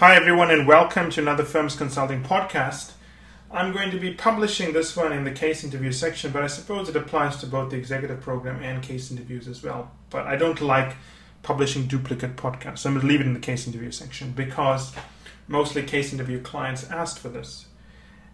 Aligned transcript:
Hi, 0.00 0.14
everyone, 0.14 0.50
and 0.50 0.68
welcome 0.68 1.08
to 1.12 1.22
another 1.22 1.42
Firms 1.42 1.74
Consulting 1.74 2.22
podcast. 2.22 2.92
I'm 3.50 3.72
going 3.72 3.90
to 3.92 3.98
be 3.98 4.12
publishing 4.12 4.74
this 4.74 4.94
one 4.94 5.10
in 5.10 5.24
the 5.24 5.30
case 5.30 5.64
interview 5.64 5.90
section, 5.90 6.32
but 6.32 6.42
I 6.42 6.48
suppose 6.48 6.90
it 6.90 6.96
applies 6.96 7.38
to 7.38 7.46
both 7.46 7.70
the 7.70 7.78
executive 7.78 8.20
program 8.20 8.62
and 8.62 8.82
case 8.82 9.10
interviews 9.10 9.48
as 9.48 9.62
well. 9.62 9.90
But 10.10 10.26
I 10.26 10.36
don't 10.36 10.60
like 10.60 10.96
publishing 11.42 11.86
duplicate 11.86 12.36
podcasts, 12.36 12.80
so 12.80 12.90
I'm 12.90 12.96
going 12.96 13.06
to 13.06 13.10
leave 13.10 13.22
it 13.22 13.26
in 13.26 13.32
the 13.32 13.40
case 13.40 13.66
interview 13.66 13.90
section 13.90 14.32
because 14.32 14.92
mostly 15.48 15.82
case 15.82 16.12
interview 16.12 16.42
clients 16.42 16.90
asked 16.90 17.18
for 17.18 17.30
this. 17.30 17.64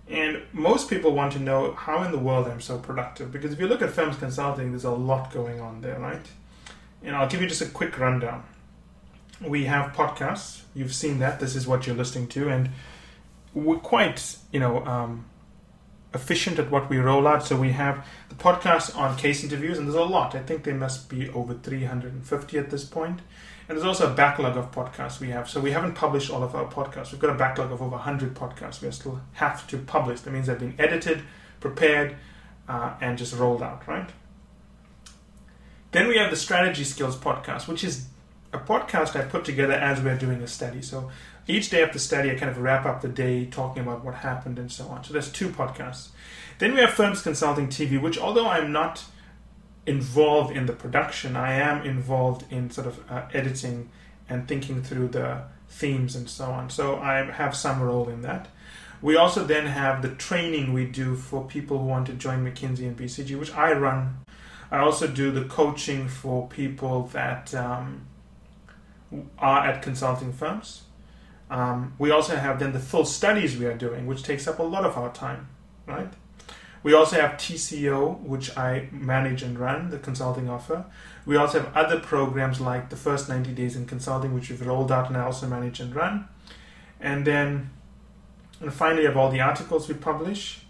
And 0.09 0.43
most 0.53 0.91
people 0.91 1.13
want 1.13 1.33
to 1.35 1.39
know 1.39 1.75
how 1.75 2.03
in 2.03 2.11
the 2.11 2.19
world 2.19 2.49
I'm 2.49 2.61
so 2.61 2.77
productive 2.77 3.31
because 3.31 3.53
if 3.53 3.61
you 3.61 3.69
look 3.69 3.83
at 3.83 3.91
Firms 3.91 4.17
Consulting, 4.17 4.73
there's 4.73 4.83
a 4.83 4.91
lot 4.91 5.33
going 5.33 5.61
on 5.61 5.81
there, 5.81 6.01
right? 6.01 6.27
And 7.05 7.15
I'll 7.15 7.29
give 7.29 7.41
you 7.41 7.47
just 7.47 7.63
a 7.63 7.67
quick 7.67 8.01
rundown 8.01 8.43
we 9.46 9.64
have 9.64 9.93
podcasts. 9.93 10.62
You've 10.74 10.95
seen 10.95 11.18
that. 11.18 11.40
This 11.40 11.55
is 11.55 11.66
what 11.66 11.87
you're 11.87 11.96
listening 11.96 12.28
to, 12.28 12.48
and 12.48 12.70
we're 13.55 13.78
quite, 13.78 14.37
you 14.50 14.60
know, 14.60 14.84
um, 14.87 15.27
efficient 16.14 16.59
at 16.59 16.70
what 16.70 16.88
we 16.88 16.98
roll 16.98 17.27
out. 17.27 17.45
So 17.45 17.56
we 17.56 17.73
have 17.73 18.06
the 18.28 18.34
podcast 18.34 18.97
on 18.97 19.16
case 19.16 19.42
interviews, 19.42 19.78
and 19.78 19.86
there's 19.86 19.97
a 19.97 20.05
lot. 20.05 20.34
I 20.34 20.42
think 20.42 20.64
there 20.64 20.74
must 20.74 21.09
be 21.09 21.28
over 21.30 21.55
350 21.55 22.59
at 22.59 22.70
this 22.70 22.84
point. 22.84 23.20
And 23.69 23.78
there's 23.78 23.86
also 23.86 24.10
a 24.12 24.14
backlog 24.14 24.56
of 24.56 24.73
podcasts 24.73 25.20
we 25.20 25.30
have. 25.30 25.48
So 25.48 25.61
we 25.61 25.70
haven't 25.70 25.95
published 25.95 26.30
all 26.30 26.42
of 26.42 26.55
our 26.55 26.66
podcasts. 26.66 27.12
We've 27.12 27.20
got 27.20 27.30
a 27.30 27.38
backlog 27.38 27.70
of 27.70 27.80
over 27.80 27.92
100 27.92 28.34
podcasts 28.34 28.83
we 28.83 28.91
still 28.91 29.20
have 29.34 29.66
to 29.69 29.78
publish. 29.78 30.20
That 30.20 30.33
means 30.33 30.47
they've 30.47 30.59
been 30.59 30.74
edited, 30.78 31.22
prepared, 31.61 32.16
uh, 32.69 32.95
and 33.00 33.16
just 33.16 33.34
rolled 33.34 33.62
out, 33.62 33.86
right? 33.86 34.11
Then 35.92 36.09
we 36.09 36.16
have 36.19 36.30
the 36.30 36.36
Strategy 36.36 36.84
Skills 36.84 37.16
podcast, 37.16 37.69
which 37.69 37.84
is 37.84 38.06
a 38.52 38.59
podcast 38.59 39.16
I 39.16 39.24
put 39.24 39.45
together 39.45 39.74
as 39.74 40.01
we're 40.01 40.19
doing 40.19 40.42
a 40.42 40.47
study. 40.47 40.83
So 40.83 41.11
each 41.47 41.70
day 41.70 41.83
of 41.83 41.92
the 41.92 41.98
study, 41.98 42.30
I 42.30 42.34
kind 42.34 42.51
of 42.51 42.59
wrap 42.59 42.84
up 42.84 43.01
the 43.01 43.09
day 43.09 43.47
talking 43.47 43.83
about 43.83 44.05
what 44.05 44.17
happened 44.17 44.58
and 44.58 44.70
so 44.70 44.86
on. 44.89 45.05
So 45.05 45.12
there's 45.12 45.31
two 45.31 45.48
podcasts. 45.48 46.08
Then 46.58 46.75
we 46.75 46.80
have 46.80 46.91
Firms 46.91 47.23
Consulting 47.23 47.69
TV, 47.69 48.00
which 48.00 48.19
although 48.19 48.48
I'm 48.48 48.70
not 48.70 49.05
involved 49.86 50.55
in 50.55 50.67
the 50.67 50.73
production, 50.73 51.34
I 51.34 51.55
am 51.55 51.84
involved 51.84 52.45
in 52.50 52.70
sort 52.70 52.86
of 52.86 53.11
uh, 53.11 53.27
editing 53.33 53.91
and 54.28 54.47
thinking 54.47 54.83
through 54.83 55.08
the 55.08 55.42
themes 55.69 56.14
and 56.14 56.28
so 56.28 56.47
on. 56.47 56.70
So 56.70 56.98
I 56.98 57.30
have 57.30 57.56
some 57.56 57.83
role 57.83 58.08
in 58.08 58.23
that. 58.23 58.48
We 59.00 59.17
also 59.17 59.45
then 59.45 59.67
have 59.67 60.03
the 60.03 60.11
training 60.11 60.73
we 60.73 60.86
do 60.86 61.17
for 61.17 61.45
people 61.45 61.78
who 61.78 61.86
want 61.86 62.06
to 62.06 62.12
join 62.12 62.45
McKinsey 62.45 62.86
and 62.86 62.97
BCG, 62.97 63.36
which 63.39 63.53
I 63.53 63.73
run. 63.73 64.19
I 64.70 64.78
also 64.78 65.08
do 65.08 65.33
the 65.33 65.45
coaching 65.45 66.06
for 66.06 66.47
people 66.48 67.08
that 67.08 67.53
um, 67.55 68.06
are 69.38 69.66
at 69.66 69.82
consulting 69.82 70.32
firms. 70.32 70.82
Um, 71.50 71.94
we 71.98 72.10
also 72.10 72.36
have 72.36 72.58
then 72.58 72.72
the 72.72 72.78
full 72.78 73.05
studies 73.05 73.58
we 73.58 73.66
are 73.66 73.77
doing, 73.77 74.06
which 74.06 74.22
takes 74.22 74.46
up 74.46 74.58
a 74.58 74.62
lot 74.62 74.84
of 74.84 74.96
our 74.96 75.12
time, 75.12 75.48
right? 75.86 76.12
We 76.82 76.94
also 76.94 77.20
have 77.20 77.33
TCO, 77.33 78.20
which 78.20 78.56
I 78.56 78.88
manage 78.90 79.42
and 79.42 79.58
run, 79.58 79.90
the 79.90 79.98
consulting 79.98 80.48
offer. 80.48 80.84
We 81.27 81.36
also 81.36 81.60
have 81.60 81.77
other 81.77 82.00
programs 82.00 82.60
like 82.60 82.90
the 82.90 82.96
first 82.96 83.28
90 83.28 83.52
days 83.52 83.77
in 83.77 83.86
consulting, 83.86 84.34
which 84.34 84.50
we've 84.50 84.66
rolled 84.66 84.90
out 84.90 85.08
and 85.08 85.16
I 85.16 85.24
also 85.24 85.46
manage 85.46 85.78
and 85.78 85.94
run. 85.94 86.27
And 87.00 87.24
then 87.24 87.70
and 88.62 88.72
finally, 88.72 89.02
I 89.02 89.08
have 89.08 89.16
all 89.16 89.30
the 89.30 89.40
articles 89.40 89.88
we 89.88 89.94
publish. 89.94 90.60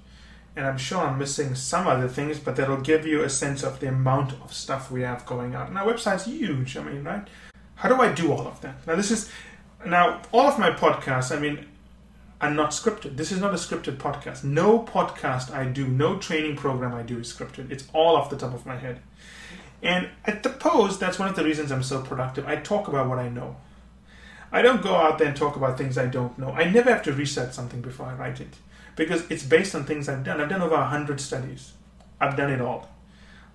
And 0.57 0.67
I'm 0.67 0.79
sure 0.79 0.99
I'm 0.99 1.19
missing 1.19 1.55
some 1.55 1.87
other 1.87 2.09
things, 2.09 2.39
but 2.39 2.57
that'll 2.57 2.81
give 2.81 3.07
you 3.07 3.23
a 3.23 3.29
sense 3.29 3.63
of 3.63 3.81
the 3.81 3.89
amount 3.89 4.33
of 4.43 4.53
stuff 4.53 4.91
we 4.91 5.03
have 5.03 5.25
going 5.25 5.55
out. 5.55 5.69
And 5.69 5.79
our 5.79 5.87
website's 5.87 6.27
huge, 6.27 6.77
I 6.77 6.83
mean, 6.83 7.05
right? 7.05 7.27
How 7.77 7.89
do 7.89 7.97
I 7.97 8.13
do 8.13 8.33
all 8.33 8.47
of 8.47 8.61
that? 8.61 8.87
Now, 8.87 8.95
this 8.97 9.11
is 9.11 9.31
now 9.85 10.23
all 10.33 10.49
of 10.49 10.59
my 10.59 10.71
podcasts. 10.71 11.35
I 11.35 11.41
mean, 11.41 11.67
are 12.43 12.51
not 12.51 12.71
scripted. 12.71 13.17
This 13.17 13.31
is 13.31 13.41
not 13.41 13.53
a 13.53 13.57
scripted 13.57 13.99
podcast. 13.99 14.43
No 14.43 14.81
podcast 14.81 15.53
I 15.53 15.65
do, 15.65 15.87
no 15.87 16.19
training 16.19 16.57
program 16.57 16.93
I 16.93 17.03
do 17.03 17.21
is 17.21 17.33
scripted. 17.33 17.71
It's 17.71 17.85
all 17.93 18.17
off 18.17 18.31
the 18.31 18.37
top 18.37 18.53
of 18.53 18.67
my 18.67 18.77
head. 18.77 19.01
And 19.81 20.09
I 20.27 20.41
suppose 20.43 20.99
that's 20.99 21.19
one 21.21 21.29
of 21.29 21.37
the 21.37 21.45
reasons 21.45 21.71
I'm 21.71 21.85
so 21.85 22.03
productive. 22.03 22.47
I 22.47 22.57
talk 22.57 22.89
about 22.89 23.09
what 23.09 23.21
I 23.21 23.29
know. 23.29 23.57
I 24.51 24.61
don't 24.61 24.83
go 24.83 24.95
out 24.97 25.19
there 25.19 25.29
and 25.29 25.37
talk 25.37 25.57
about 25.57 25.79
things 25.79 25.97
I 25.97 26.07
don't 26.07 26.37
know. 26.37 26.51
I 26.51 26.69
never 26.69 26.91
have 26.91 27.03
to 27.05 27.13
research 27.13 27.53
something 27.53 27.81
before 27.81 28.07
I 28.07 28.15
write 28.15 28.41
it 28.41 28.55
because 28.97 29.25
it's 29.31 29.45
based 29.45 29.75
on 29.75 29.85
things 29.85 30.09
I've 30.09 30.25
done. 30.25 30.41
I've 30.41 30.49
done 30.49 30.63
over 30.63 30.77
100 30.77 31.21
studies. 31.21 31.73
I've 32.21 32.37
done 32.37 32.51
it 32.51 32.61
all. 32.61 32.89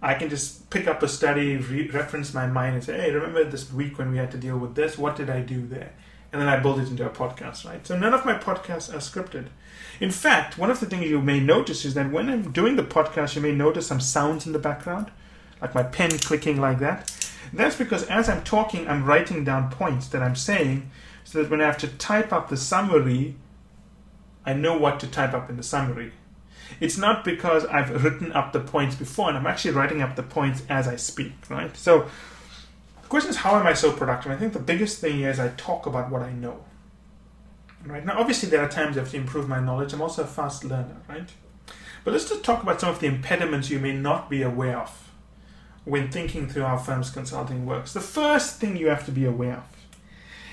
I 0.01 0.13
can 0.13 0.29
just 0.29 0.69
pick 0.69 0.87
up 0.87 1.01
a 1.01 1.07
study, 1.07 1.57
re- 1.57 1.89
reference 1.89 2.33
my 2.33 2.47
mind, 2.47 2.75
and 2.75 2.83
say, 2.83 2.97
"Hey, 2.97 3.11
remember 3.11 3.43
this 3.43 3.71
week 3.71 3.97
when 3.97 4.11
we 4.11 4.17
had 4.17 4.31
to 4.31 4.37
deal 4.37 4.57
with 4.57 4.75
this? 4.75 4.97
What 4.97 5.15
did 5.15 5.29
I 5.29 5.41
do 5.41 5.65
there?" 5.65 5.93
And 6.31 6.41
then 6.41 6.49
I 6.49 6.57
build 6.59 6.79
it 6.79 6.89
into 6.89 7.05
a 7.05 7.09
podcast, 7.09 7.65
right? 7.65 7.85
So 7.85 7.97
none 7.97 8.13
of 8.13 8.25
my 8.25 8.33
podcasts 8.33 8.93
are 8.93 8.97
scripted. 8.97 9.47
In 9.99 10.11
fact, 10.11 10.57
one 10.57 10.69
of 10.69 10.79
the 10.79 10.85
things 10.85 11.09
you 11.09 11.21
may 11.21 11.39
notice 11.39 11.85
is 11.85 11.93
that 11.93 12.11
when 12.11 12.29
I'm 12.29 12.51
doing 12.51 12.75
the 12.75 12.83
podcast, 12.83 13.35
you 13.35 13.41
may 13.41 13.53
notice 13.53 13.87
some 13.87 14.01
sounds 14.01 14.45
in 14.45 14.53
the 14.53 14.59
background, 14.59 15.09
like 15.61 15.73
my 15.73 15.83
pen 15.83 16.11
clicking 16.19 16.59
like 16.59 16.79
that. 16.79 17.11
That's 17.53 17.77
because 17.77 18.03
as 18.03 18.29
I'm 18.29 18.43
talking, 18.43 18.87
I'm 18.87 19.05
writing 19.05 19.43
down 19.43 19.71
points 19.71 20.07
that 20.09 20.21
I'm 20.21 20.35
saying, 20.35 20.91
so 21.23 21.41
that 21.41 21.49
when 21.49 21.61
I 21.61 21.65
have 21.65 21.77
to 21.79 21.87
type 21.87 22.31
up 22.31 22.49
the 22.49 22.57
summary, 22.57 23.35
I 24.45 24.53
know 24.53 24.77
what 24.77 24.99
to 24.99 25.07
type 25.07 25.33
up 25.33 25.49
in 25.49 25.57
the 25.57 25.63
summary. 25.63 26.11
It's 26.79 26.97
not 26.97 27.23
because 27.23 27.65
I've 27.65 28.03
written 28.03 28.31
up 28.33 28.53
the 28.53 28.59
points 28.59 28.95
before 28.95 29.29
and 29.29 29.37
I'm 29.37 29.47
actually 29.47 29.71
writing 29.71 30.01
up 30.01 30.15
the 30.15 30.23
points 30.23 30.63
as 30.69 30.87
I 30.87 30.95
speak, 30.95 31.33
right? 31.49 31.75
So 31.75 32.07
the 33.01 33.07
question 33.07 33.29
is, 33.29 33.37
how 33.37 33.59
am 33.59 33.65
I 33.65 33.73
so 33.73 33.91
productive? 33.91 34.31
I 34.31 34.35
think 34.35 34.53
the 34.53 34.59
biggest 34.59 34.99
thing 34.99 35.21
is 35.21 35.39
I 35.39 35.49
talk 35.49 35.85
about 35.85 36.11
what 36.11 36.21
I 36.21 36.31
know. 36.33 36.63
Right 37.85 38.05
now, 38.05 38.19
obviously, 38.19 38.49
there 38.49 38.61
are 38.61 38.69
times 38.69 38.97
I 38.97 39.01
have 39.01 39.11
to 39.11 39.17
improve 39.17 39.47
my 39.47 39.61
knowledge. 39.61 39.93
I'm 39.93 40.01
also 40.01 40.23
a 40.23 40.27
fast 40.27 40.65
learner, 40.65 40.97
right? 41.07 41.29
But 42.03 42.11
let's 42.11 42.27
just 42.27 42.43
talk 42.43 42.63
about 42.63 42.81
some 42.81 42.89
of 42.89 42.99
the 42.99 43.07
impediments 43.07 43.69
you 43.69 43.79
may 43.79 43.93
not 43.93 44.29
be 44.29 44.41
aware 44.41 44.77
of 44.77 45.11
when 45.85 46.11
thinking 46.11 46.49
through 46.49 46.63
how 46.63 46.77
firms 46.77 47.09
consulting 47.09 47.65
works. 47.65 47.93
The 47.93 48.01
first 48.01 48.59
thing 48.59 48.75
you 48.75 48.87
have 48.87 49.05
to 49.05 49.11
be 49.11 49.23
aware 49.23 49.57
of 49.57 49.63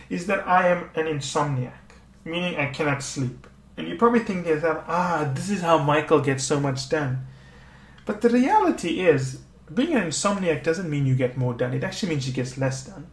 is 0.08 0.26
that 0.26 0.46
I 0.46 0.68
am 0.68 0.90
an 0.94 1.06
insomniac, 1.06 1.72
meaning 2.24 2.56
I 2.56 2.66
cannot 2.66 3.02
sleep. 3.02 3.46
And 3.76 3.88
you 3.88 3.96
probably 3.96 4.20
think 4.20 4.44
to 4.44 4.50
yourself, 4.50 4.84
ah, 4.86 5.30
this 5.34 5.50
is 5.50 5.62
how 5.62 5.78
Michael 5.78 6.20
gets 6.20 6.44
so 6.44 6.60
much 6.60 6.88
done. 6.88 7.26
But 8.06 8.20
the 8.20 8.28
reality 8.28 9.00
is, 9.00 9.40
being 9.72 9.94
an 9.94 10.08
insomniac 10.08 10.62
doesn't 10.62 10.90
mean 10.90 11.06
you 11.06 11.14
get 11.14 11.36
more 11.36 11.54
done. 11.54 11.72
It 11.72 11.82
actually 11.82 12.10
means 12.10 12.26
you 12.26 12.34
get 12.34 12.56
less 12.58 12.86
done. 12.86 13.06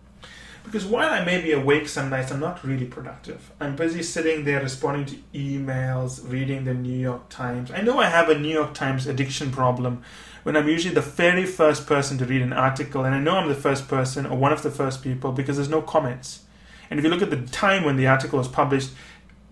Because 0.63 0.85
while 0.85 1.09
I 1.09 1.25
may 1.25 1.41
be 1.41 1.53
awake 1.53 1.87
some 1.87 2.09
nights, 2.09 2.31
I'm 2.31 2.39
not 2.39 2.63
really 2.63 2.85
productive. 2.85 3.51
I'm 3.59 3.75
busy 3.75 4.03
sitting 4.03 4.45
there 4.45 4.61
responding 4.61 5.05
to 5.07 5.15
emails, 5.33 6.29
reading 6.29 6.65
the 6.65 6.73
New 6.73 6.97
York 6.97 7.29
Times. 7.29 7.71
I 7.71 7.81
know 7.81 7.99
I 7.99 8.09
have 8.09 8.29
a 8.29 8.37
New 8.37 8.53
York 8.53 8.75
Times 8.75 9.07
addiction 9.07 9.51
problem 9.51 10.03
when 10.43 10.55
I'm 10.55 10.67
usually 10.67 10.93
the 10.93 11.01
very 11.01 11.45
first 11.45 11.87
person 11.87 12.17
to 12.19 12.25
read 12.25 12.41
an 12.41 12.53
article, 12.53 13.05
and 13.05 13.15
I 13.15 13.19
know 13.19 13.37
I'm 13.37 13.49
the 13.49 13.55
first 13.55 13.87
person 13.87 14.25
or 14.25 14.37
one 14.37 14.53
of 14.53 14.61
the 14.61 14.71
first 14.71 15.03
people 15.03 15.31
because 15.31 15.55
there's 15.55 15.69
no 15.69 15.81
comments. 15.81 16.43
And 16.89 16.99
if 16.99 17.05
you 17.05 17.09
look 17.09 17.21
at 17.21 17.29
the 17.29 17.41
time 17.51 17.83
when 17.83 17.95
the 17.95 18.07
article 18.07 18.37
was 18.37 18.47
published, 18.47 18.91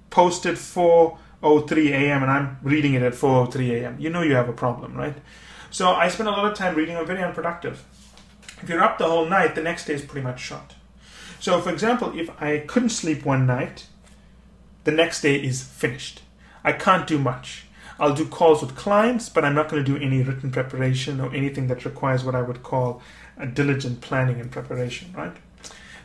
posted 0.10 0.56
4:03 0.56 1.92
a.m. 1.92 2.24
and 2.24 2.32
I'm 2.32 2.58
reading 2.64 2.94
it 2.94 3.02
at 3.02 3.14
4:03 3.14 3.82
a.m. 3.82 3.96
You 4.00 4.10
know 4.10 4.22
you 4.22 4.36
have 4.36 4.50
a 4.50 4.54
problem, 4.54 4.96
right? 4.96 5.18
So 5.72 5.92
I 5.92 6.08
spend 6.10 6.30
a 6.30 6.32
lot 6.32 6.52
of 6.52 6.58
time 6.58 6.76
reading. 6.76 6.98
I'm 6.98 7.06
very 7.06 7.24
unproductive. 7.24 7.84
If 8.62 8.70
you're 8.70 8.84
up 8.84 8.98
the 8.98 9.08
whole 9.08 9.26
night, 9.26 9.56
the 9.56 9.62
next 9.62 9.86
day 9.86 9.94
is 9.94 10.02
pretty 10.02 10.26
much 10.26 10.40
shot. 10.40 10.76
So, 11.40 11.62
for 11.62 11.72
example, 11.72 12.18
if 12.20 12.30
I 12.42 12.60
couldn't 12.60 12.90
sleep 12.90 13.26
one 13.26 13.46
night, 13.46 13.88
the 14.84 14.92
next 14.92 15.22
day 15.22 15.36
is 15.36 15.64
finished. 15.64 16.22
I 16.64 16.74
can't 16.74 17.08
do 17.08 17.18
much. 17.18 17.66
I'll 18.00 18.14
do 18.14 18.26
calls 18.26 18.62
with 18.62 18.76
clients, 18.76 19.30
but 19.30 19.46
I'm 19.46 19.56
not 19.56 19.70
going 19.70 19.84
to 19.84 19.92
do 19.92 20.04
any 20.04 20.22
written 20.22 20.52
preparation 20.52 21.20
or 21.20 21.34
anything 21.34 21.68
that 21.68 21.86
requires 21.86 22.24
what 22.24 22.36
I 22.36 22.42
would 22.42 22.64
call 22.64 23.02
a 23.38 23.46
diligent 23.46 24.02
planning 24.02 24.40
and 24.42 24.52
preparation, 24.52 25.14
right? 25.16 25.36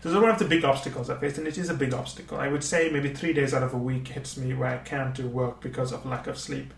This 0.05 0.13
is 0.13 0.19
one 0.19 0.29
of 0.29 0.39
the 0.39 0.45
big 0.45 0.67
obstacles 0.67 1.09
I 1.09 1.17
faced, 1.17 1.39
and 1.39 1.47
it 1.47 1.57
is 1.57 1.71
a 1.71 1.75
big 1.75 1.95
obstacle. 1.95 2.37
I 2.37 2.49
would 2.49 2.63
say 2.63 2.91
maybe 2.91 3.09
three 3.09 3.33
days 3.33 3.55
out 3.55 3.63
of 3.63 3.73
a 3.73 3.79
week 3.79 4.09
hits 4.09 4.37
me 4.37 4.53
where 4.53 4.69
I 4.69 4.77
can't 4.77 5.15
do 5.15 5.27
work 5.27 5.63
because 5.63 5.93
of 5.93 6.05
lack 6.05 6.27
of 6.27 6.39
sleep. 6.39 6.75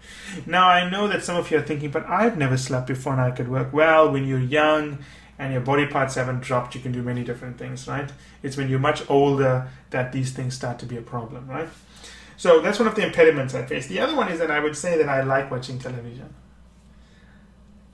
Now, 0.46 0.68
I 0.68 0.88
know 0.88 1.08
that 1.08 1.24
some 1.24 1.36
of 1.36 1.50
you 1.50 1.58
are 1.58 1.62
thinking, 1.62 1.90
but 1.90 2.06
I've 2.08 2.38
never 2.38 2.56
slept 2.56 2.86
before 2.86 3.14
and 3.14 3.20
I 3.20 3.32
could 3.32 3.48
work. 3.48 3.72
Well, 3.72 4.12
when 4.12 4.28
you're 4.28 4.38
young 4.38 4.98
and 5.40 5.52
your 5.52 5.60
body 5.60 5.86
parts 5.86 6.14
haven't 6.14 6.42
dropped, 6.42 6.76
you 6.76 6.80
can 6.80 6.92
do 6.92 7.02
many 7.02 7.24
different 7.24 7.58
things, 7.58 7.88
right? 7.88 8.12
It's 8.44 8.56
when 8.56 8.68
you're 8.68 8.78
much 8.78 9.02
older 9.10 9.70
that 9.90 10.12
these 10.12 10.30
things 10.30 10.54
start 10.54 10.78
to 10.78 10.86
be 10.86 10.96
a 10.96 11.02
problem, 11.02 11.48
right? 11.48 11.68
So 12.36 12.60
that's 12.60 12.78
one 12.78 12.86
of 12.86 12.94
the 12.94 13.04
impediments 13.04 13.54
I 13.54 13.66
face. 13.66 13.88
The 13.88 13.98
other 13.98 14.14
one 14.14 14.30
is 14.30 14.38
that 14.38 14.52
I 14.52 14.60
would 14.60 14.76
say 14.76 14.98
that 14.98 15.08
I 15.08 15.22
like 15.22 15.50
watching 15.50 15.80
television. 15.80 16.32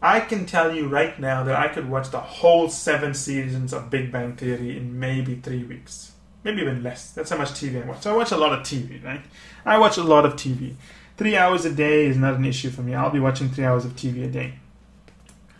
I 0.03 0.21
can 0.21 0.47
tell 0.47 0.75
you 0.75 0.89
right 0.89 1.19
now 1.21 1.45
that 1.45 1.57
I 1.57 1.69
could 1.69 1.89
watch 1.89 2.11
the 2.11 2.21
whole 2.21 2.69
seven 2.69 3.15
seasons 3.15 3.73
of 3.73 3.89
Big 3.89 4.11
Bang 4.11 4.35
Theory 4.35 4.77
in 4.77 4.99
maybe 4.99 5.37
three 5.37 5.63
weeks. 5.63 6.13
Maybe 6.43 6.63
even 6.63 6.83
less. 6.83 7.13
That's 7.13 7.31
how 7.31 7.39
much 7.39 7.51
TV 7.51 7.81
I 7.83 7.87
watch. 7.87 8.03
So 8.03 8.13
I 8.13 8.17
watch 8.17 8.33
a 8.33 8.37
lot 8.37 8.53
of 8.53 8.61
TV, 8.61 9.03
right? 9.05 9.21
I 9.65 9.79
watch 9.79 9.97
a 9.99 10.03
lot 10.03 10.27
of 10.27 10.35
TV. 10.35 10.75
Three 11.17 11.37
hours 11.37 11.65
a 11.65 11.73
day 11.73 12.07
is 12.07 12.17
not 12.17 12.35
an 12.35 12.45
issue 12.45 12.71
for 12.71 12.83
me. 12.83 12.95
I'll 12.95 13.11
be 13.11 13.21
watching 13.21 13.49
three 13.49 13.65
hours 13.65 13.85
of 13.85 13.95
TV 13.95 14.25
a 14.25 14.29
day. 14.29 14.55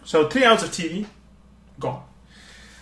So 0.05 0.29
three 0.29 0.45
hours 0.45 0.65
of 0.65 0.71
TV, 0.71 1.07
gone. 1.79 2.03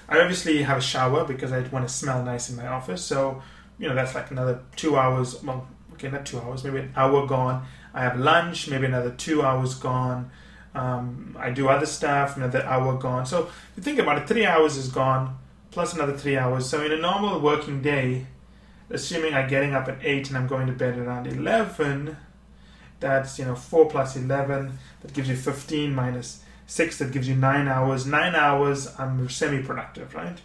I 0.08 0.18
obviously 0.18 0.62
have 0.62 0.78
a 0.78 0.82
shower 0.82 1.24
because 1.24 1.52
I 1.52 1.60
want 1.68 1.86
to 1.86 1.92
smell 1.92 2.24
nice 2.24 2.48
in 2.48 2.56
my 2.56 2.68
office. 2.68 3.04
So 3.04 3.42
you 3.78 3.88
know, 3.88 3.94
that's 3.94 4.14
like 4.14 4.30
another 4.30 4.60
two 4.76 4.96
hours. 4.96 5.42
Well, 5.42 5.66
okay, 5.94 6.10
not 6.10 6.26
two 6.26 6.38
hours, 6.38 6.64
maybe 6.64 6.78
an 6.78 6.92
hour 6.96 7.26
gone. 7.26 7.66
I 7.92 8.02
have 8.02 8.18
lunch, 8.18 8.68
maybe 8.68 8.86
another 8.86 9.10
two 9.10 9.42
hours 9.42 9.74
gone. 9.74 10.30
Um, 10.74 11.36
I 11.38 11.50
do 11.50 11.68
other 11.68 11.86
stuff, 11.86 12.36
another 12.36 12.64
hour 12.64 12.96
gone. 12.96 13.26
So 13.26 13.44
if 13.44 13.72
you 13.76 13.82
think 13.82 13.98
about 13.98 14.18
it, 14.18 14.28
three 14.28 14.46
hours 14.46 14.76
is 14.76 14.88
gone, 14.88 15.36
plus 15.70 15.94
another 15.94 16.16
three 16.16 16.36
hours. 16.36 16.68
So 16.68 16.84
in 16.84 16.92
a 16.92 16.96
normal 16.96 17.40
working 17.40 17.82
day, 17.82 18.26
assuming 18.88 19.34
I'm 19.34 19.48
getting 19.48 19.74
up 19.74 19.88
at 19.88 19.98
8 20.02 20.28
and 20.28 20.38
I'm 20.38 20.46
going 20.46 20.66
to 20.66 20.72
bed 20.72 20.98
around 20.98 21.26
11, 21.26 22.16
that's, 23.00 23.38
you 23.38 23.46
know, 23.46 23.54
4 23.54 23.88
plus 23.88 24.16
11, 24.16 24.78
that 25.00 25.12
gives 25.12 25.28
you 25.28 25.36
15 25.36 25.94
minus 25.94 26.42
6, 26.66 26.98
that 26.98 27.12
gives 27.12 27.28
you 27.28 27.34
9 27.34 27.66
hours. 27.66 28.06
9 28.06 28.34
hours, 28.34 28.88
I'm 28.98 29.28
semi-productive, 29.28 30.14
right? 30.14 30.38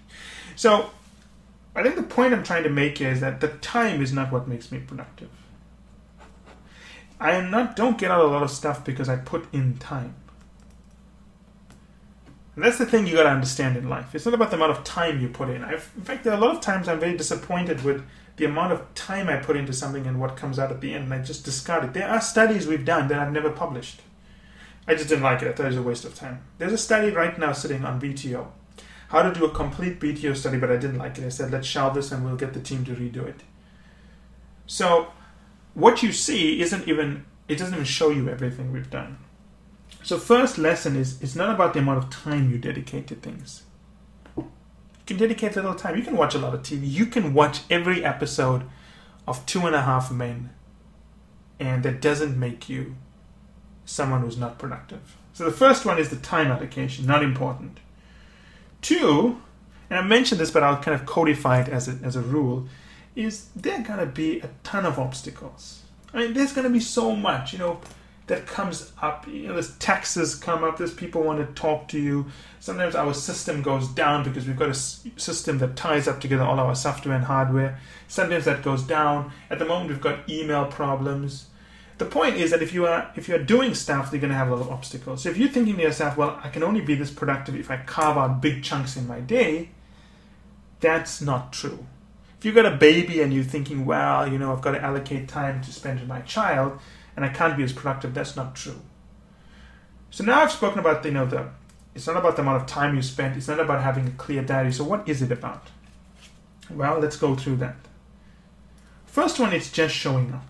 So 0.56 0.89
I 1.75 1.83
think 1.83 1.95
the 1.95 2.04
point 2.04 2.33
I'm 2.33 2.44
trying 2.44 2.63
to 2.63 2.69
make 2.69 3.01
is 3.01 3.19
that 3.21 3.42
the 3.42 3.50
time 3.50 4.01
is 4.01 4.13
not 4.13 4.31
what 4.31 4.48
makes 4.48 4.71
me 4.71 4.80
productive. 4.80 5.30
I 7.25 7.31
am 7.31 7.50
not 7.50 7.75
don't 7.75 7.98
get 7.98 8.12
out 8.12 8.24
a 8.24 8.27
lot 8.27 8.44
of 8.44 8.51
stuff 8.51 8.86
because 8.86 9.10
I 9.10 9.16
put 9.16 9.51
in 9.51 9.77
time. 9.77 10.13
And 12.54 12.63
that's 12.63 12.77
the 12.77 12.86
thing 12.86 13.07
you 13.07 13.16
got 13.16 13.24
to 13.24 13.30
understand 13.30 13.75
in 13.77 13.89
life. 13.89 14.13
It's 14.13 14.25
not 14.25 14.36
about 14.36 14.51
the 14.51 14.57
amount 14.57 14.74
of 14.74 14.83
time 14.83 15.19
you 15.19 15.30
put 15.30 15.50
in. 15.50 15.63
I've, 15.63 15.92
in 15.98 16.04
fact, 16.04 16.24
there 16.24 16.33
are 16.33 16.38
a 16.38 16.39
lot 16.39 16.56
of 16.56 16.62
times 16.62 16.88
I'm 16.88 17.00
very 17.00 17.18
disappointed 17.18 17.83
with 17.83 18.06
the 18.38 18.45
amount 18.45 18.74
of 18.74 18.94
time 18.94 19.27
I 19.27 19.38
put 19.38 19.57
into 19.57 19.74
something 19.74 20.06
and 20.06 20.22
what 20.22 20.38
comes 20.38 20.60
out 20.60 20.72
at 20.72 20.81
the 20.81 20.94
end, 20.94 21.06
and 21.06 21.13
I 21.16 21.19
just 21.24 21.44
discard 21.44 21.83
it. 21.83 21.94
There 21.94 22.07
are 22.07 22.22
studies 22.22 22.68
we've 22.68 22.86
done 22.86 23.07
that 23.07 23.18
I've 23.18 23.33
never 23.33 23.50
published. 23.50 24.01
I 24.88 24.94
just 24.94 25.10
didn't 25.10 25.24
like 25.24 25.42
it. 25.42 25.48
I 25.48 25.54
thought 25.54 25.66
it 25.66 25.69
was 25.69 25.78
a 25.78 25.81
waste 25.81 26.06
of 26.06 26.13
time. 26.13 26.44
There's 26.60 26.74
a 26.74 26.78
study 26.78 27.10
right 27.10 27.38
now 27.39 27.54
sitting 27.54 27.83
on 27.83 28.00
BTO. 28.00 28.45
How 29.07 29.24
to 29.24 29.33
do 29.33 29.45
a 29.45 29.50
complete 29.50 30.00
BTO 30.00 30.38
study, 30.38 30.60
but 30.60 30.71
I 30.71 30.78
didn't 30.78 31.00
like 31.00 31.18
it. 31.18 31.25
I 31.25 31.30
said, 31.30 31.50
let's 31.50 31.66
shelve 31.66 31.95
this 31.95 32.12
and 32.12 32.24
we'll 32.24 32.36
get 32.36 32.54
the 32.54 32.62
team 32.62 32.86
to 32.86 32.92
redo 32.92 33.25
it. 33.25 33.42
So, 34.68 35.07
what 35.75 36.01
you 36.01 36.12
see 36.12 36.62
isn't 36.62 36.88
even, 36.88 37.25
it 37.48 37.57
doesn't 37.57 37.74
even 37.74 37.86
show 37.86 38.10
you 38.10 38.27
everything 38.27 38.72
we've 38.72 38.89
done. 38.89 39.19
So, 40.01 40.18
first 40.18 40.57
lesson 40.57 40.95
is 40.95 41.22
it's 41.22 41.36
not 41.36 41.54
about 41.54 41.74
the 41.74 41.80
amount 41.80 42.04
of 42.04 42.10
time 42.10 42.51
you 42.51 42.57
dedicate 42.57 43.07
to 43.07 43.16
things. 43.16 43.63
You 44.38 44.45
can 45.06 45.18
dedicate 45.18 45.56
a 45.56 45.62
little 45.62 45.75
time. 45.75 45.98
You 45.98 46.04
can 46.04 46.18
watch 46.18 46.33
a 46.33 46.39
lot 46.39 46.54
of 46.54 46.62
TV. 46.62 46.81
You 46.83 47.06
can 47.06 47.33
watch 47.33 47.62
every 47.69 48.04
episode 48.04 48.63
of 49.27 49.45
Two 49.45 49.66
and 49.66 49.75
a 49.75 49.81
Half 49.81 50.12
Men, 50.12 50.51
and 51.60 51.83
that 51.83 52.01
doesn't 52.01 52.39
make 52.39 52.69
you 52.69 52.95
someone 53.86 54.21
who's 54.21 54.38
not 54.38 54.57
productive. 54.57 55.18
So, 55.33 55.44
the 55.44 55.51
first 55.51 55.86
one 55.86 56.00
is 56.00 56.10
the 56.10 56.18
time 56.18 56.48
allocation, 56.51 57.06
not 57.06 57.24
important. 57.24 57.80
Two, 58.81 59.42
and 59.89 60.00
I 60.00 60.04
mentioned 60.04 60.39
this, 60.39 60.51
but 60.51 60.63
I'll 60.63 60.81
kind 60.81 60.94
of 60.94 61.06
codify 61.06 61.62
it 61.62 61.68
as 61.68 61.88
a, 61.88 61.98
as 62.04 62.16
a 62.16 62.21
rule, 62.21 62.68
is 63.15 63.47
there 63.56 63.81
to 64.00 64.06
be 64.06 64.39
a 64.41 64.50
ton 64.63 64.85
of 64.85 65.00
obstacles. 65.00 65.83
I 66.13 66.19
mean, 66.19 66.33
there's 66.33 66.53
to 66.65 66.69
be 66.69 66.79
so 66.79 67.15
much, 67.15 67.53
you 67.53 67.59
know, 67.59 67.79
that 68.27 68.47
comes 68.47 68.91
up. 69.01 69.27
You 69.27 69.47
know, 69.47 69.53
there's 69.53 69.75
taxes 69.77 70.35
come 70.35 70.63
up. 70.63 70.77
There's 70.77 70.94
people 70.94 71.21
want 71.23 71.45
to 71.45 71.62
talk 71.62 71.88
to 71.89 72.00
you. 72.00 72.25
Sometimes 72.59 72.95
our 72.95 73.13
system 73.13 73.62
goes 73.62 73.88
down 73.88 74.23
because 74.23 74.47
we've 74.47 74.57
got 74.57 74.69
a 74.69 74.73
system 74.73 75.59
that 75.59 75.75
ties 75.75 76.07
up 76.07 76.19
together 76.19 76.44
all 76.44 76.59
our 76.59 76.75
software 76.75 77.15
and 77.15 77.25
hardware. 77.25 77.79
Sometimes 78.07 78.45
that 78.45 78.63
goes 78.63 78.83
down. 78.83 79.31
At 79.50 79.59
the 79.59 79.65
moment, 79.65 79.89
we've 79.89 80.01
got 80.01 80.27
email 80.29 80.65
problems. 80.65 81.47
The 81.97 82.06
point 82.06 82.35
is 82.35 82.51
that 82.51 82.61
if 82.61 82.73
you 82.73 82.85
are 82.88 83.11
if 83.15 83.29
you 83.29 83.35
are 83.35 83.44
doing 83.44 83.73
stuff, 83.73 84.09
you're 84.11 84.19
going 84.19 84.31
to 84.31 84.38
have 84.38 84.50
a 84.50 84.56
lot 84.56 84.61
of 84.61 84.69
obstacles. 84.69 85.23
So 85.23 85.29
if 85.29 85.38
you're 85.38 85.50
thinking 85.50 85.77
to 85.77 85.83
yourself, 85.83 86.18
"Well, 86.18 86.39
I 86.44 86.50
can 86.50 86.63
only 86.63 86.81
be 86.81 86.95
this 86.95 87.11
productive 87.11 87.56
if 87.56 87.71
I 87.71 87.77
carve 87.77 88.18
out 88.18 88.41
big 88.41 88.63
chunks 88.63 88.97
in 88.97 89.07
my 89.07 89.21
day," 89.21 89.69
that's 90.81 91.21
not 91.21 91.53
true. 91.53 91.85
If 92.45 92.53
you've 92.53 92.63
got 92.63 92.71
a 92.71 92.77
baby 92.77 93.21
and 93.21 93.33
you're 93.33 93.44
thinking, 93.44 93.88
"Well, 93.88 94.31
you 94.31 94.38
know, 94.38 94.53
I've 94.53 94.62
got 94.62 94.74
to 94.74 94.80
allocate 94.80 95.27
time 95.27 95.63
to 95.63 95.71
spend 95.71 96.00
with 96.00 96.07
my 96.07 96.21
child," 96.21 96.80
and 97.15 97.25
I 97.25 97.30
can't 97.30 97.57
be 97.57 97.63
as 97.63 97.74
productive. 97.74 98.13
That's 98.13 98.36
not 98.36 98.53
true. 98.56 98.81
So 100.12 100.24
now 100.24 100.44
I've 100.44 100.51
spoken 100.51 100.77
about 100.77 101.03
you 101.06 101.09
know 101.09 101.25
the 101.25 101.47
it's 101.95 102.06
not 102.06 102.18
about 102.18 102.36
the 102.36 102.44
amount 102.44 102.62
of 102.62 102.68
time 102.68 102.95
you 102.95 103.01
spend. 103.01 103.36
It's 103.36 103.47
not 103.47 103.59
about 103.59 103.81
having 103.81 104.06
a 104.06 104.12
clear 104.12 104.44
diary. 104.44 104.71
So 104.71 104.83
what 104.83 105.09
is 105.09 105.24
it 105.24 105.31
about? 105.31 105.69
Well, 106.69 107.00
let's 107.00 107.18
go 107.18 107.33
through 107.33 107.56
that. 107.56 107.77
First 109.07 109.39
one 109.39 109.51
is 109.51 109.71
just 109.71 109.95
showing 109.95 110.31
up. 110.31 110.45